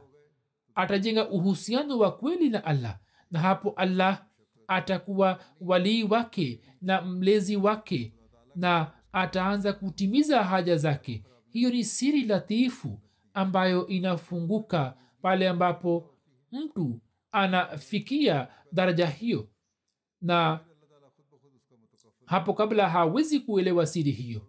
[0.75, 2.99] Atajenga uhusiano wa kweli na allah.
[3.31, 4.25] Na hapo allah
[4.67, 8.13] atakuwa walii wake na mlezi wake
[8.55, 11.23] na ataanza kutimiza haja zake.
[11.49, 12.99] Hiyo ni siri latifu
[13.33, 16.09] ambayo inafunguka pale ambapo
[16.51, 16.99] mtu
[17.31, 19.47] anafikia daraja hiyo
[20.21, 20.59] na
[22.25, 24.41] hapo kabla hawezi kuelewa siri hiyo.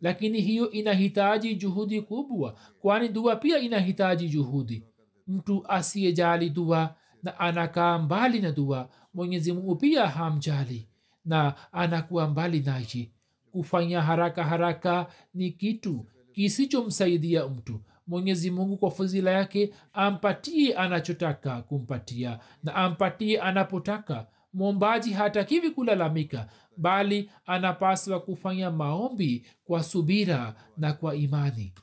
[0.00, 4.84] Lakini hiyo inahitaji juhudi kubwa kwani dua pia inahitaji juhudi.
[5.26, 10.88] Mtu asiyejali dua na anakaa mbali na dua mwenyezi mungu pia hamjali
[11.24, 13.10] na anakuwa mbali naye.
[13.52, 17.80] Kufanya haraka haraka ni kitu kisichomsaidia mtu.
[18.06, 27.30] Mwenyezi mungu kwa fuzila yake ampatie anachotaka kumpatia na ampatie anapotaka mwombaji hatakiwi kulalamika bali
[27.46, 31.74] anapaswa kufanya maombi kwa subira na kwa imani.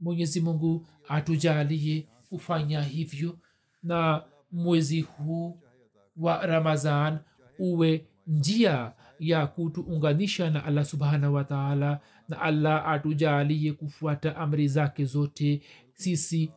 [0.00, 3.38] Mwenyezi mungu atujalie kufanya hivyo
[3.82, 5.60] na mwezi huu
[6.16, 7.18] wa ramazan
[7.58, 15.04] uwe njia ya kutuunganisha na allah subhanahu wa taala na allah atujalie kufuata amri zake
[15.04, 15.62] zote
[15.94, 16.52] sisi.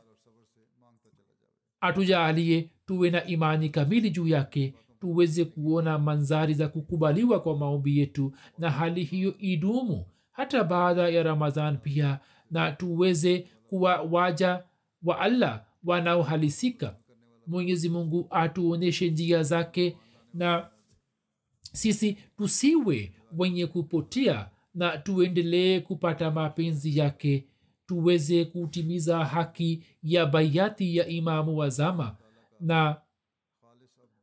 [1.82, 8.34] Atujalie tuwe na imani kamili juu yake tuweze kuona manzari za kukubaliwa kwa maombi yetu
[8.58, 12.20] na hali hiyo idumu hata baada ya ramadhan pia
[12.52, 14.64] na tuweze kuwa waja
[15.04, 16.96] wa allah wanaohalisika.
[17.48, 19.98] Mwenyezi mungu atuonyeshe njia zake
[20.34, 20.70] na
[21.62, 27.48] sisi tusiwe wenye kupotea na tuendelee kupata mapenzi yake
[27.86, 32.16] tuweze kutimiza haki ya bayati ya imamu wa zama
[32.64, 32.96] na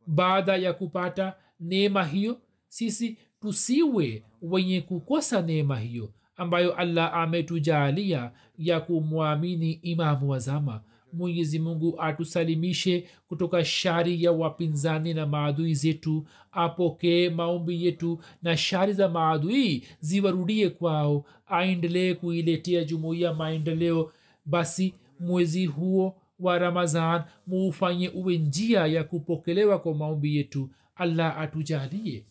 [0.07, 8.81] baada ya kupata neema hiyo sisi tusiwe wenye kukosa neema hiyo ambayo allah ametujaalia ya
[8.81, 10.83] kumwamini imamu wazama
[11.13, 18.93] mwenyezi mungu atusalimishe kutoka shari ya wapinzani na maadui zetu apokee maombi yetu na shari
[18.93, 24.13] za maadui ziwarudie kwao aendelee kuiletea jumuiya maendeleo.
[24.45, 30.71] Basi mwezi huo wa ramazan muufanye uwe njia ya kupokelewa kwa maombi yetu.
[30.97, 32.25] Allah atujalie.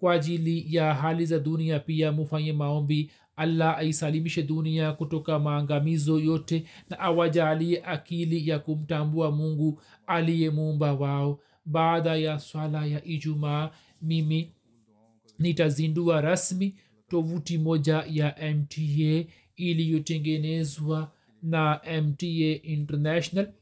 [0.00, 3.10] Kwa ajili ya hali za dunia pia mufanye maombi.
[3.36, 11.38] Allah aisalimishe dunia kutoka maangamizo yote na awajalie akili ya kumtambua mungu aliye muumba wao.
[11.64, 13.70] Baada ya swala ya ijumaa
[14.02, 14.52] mimi
[15.38, 16.74] nitazindua rasmi
[17.08, 19.24] tovuti moja ya mta
[19.56, 21.12] iliyotengenezwa
[21.46, 22.26] na mta
[22.62, 23.52] international.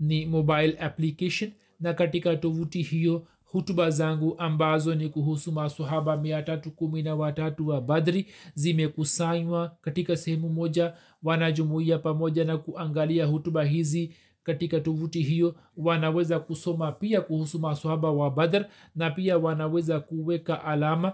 [0.00, 1.52] Ni mobile application.
[1.80, 7.68] Na katika tovuti hiyo hutuba zangu ambazo ni kuhusu masohaba mia tatu kumi na watatu
[7.68, 10.94] wa badri zimekusanywa katika sehemu moja.
[11.22, 15.54] Wanajumuia pamoja na kuangalia hutuba hizi katika tovuti hiyo.
[15.76, 21.12] Wanaweza kusoma pia kuhusu masohaba wa badr na pia wanaweza kuweka alama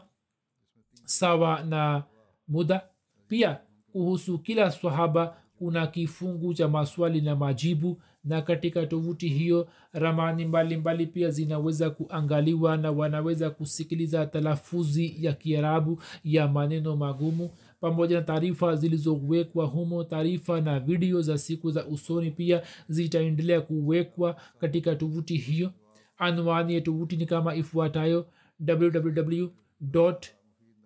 [1.05, 2.05] sawa na
[2.49, 2.83] muda
[3.31, 3.59] pia
[3.93, 10.77] kuhusu kila sahaba kuna kifungu cha maswali na majibu na katika tovuti hiyo ramani mbalimbali
[10.77, 17.51] mbali pia zinaweza kuangaliwa na wanaweza kusikiliza talafuzi ya kiarabu ya maneno magumu
[17.81, 24.37] pamoja na taarifa zilizowekwa humo taarifa na video za siku za usoni pia zitaendelea kuwekwa
[24.59, 25.73] katika tovuti hiyo.
[26.19, 28.27] Anwani ya tovuti ni kama ifuatayo
[28.69, 29.47] www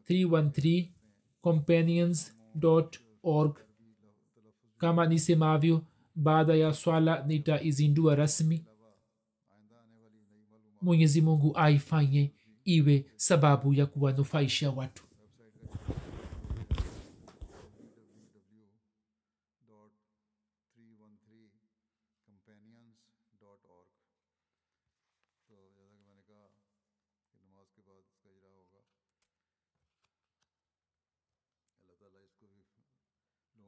[0.09, 0.93] 313
[1.45, 2.32] companions
[3.22, 3.57] org.
[4.78, 5.82] Kama nisemavyo
[6.14, 8.64] baada ya swala nitaizindua rasmi.
[10.82, 12.32] Mwenyezi mungu aifanye
[12.64, 15.05] iwe sababu ya kuwanufaisha watu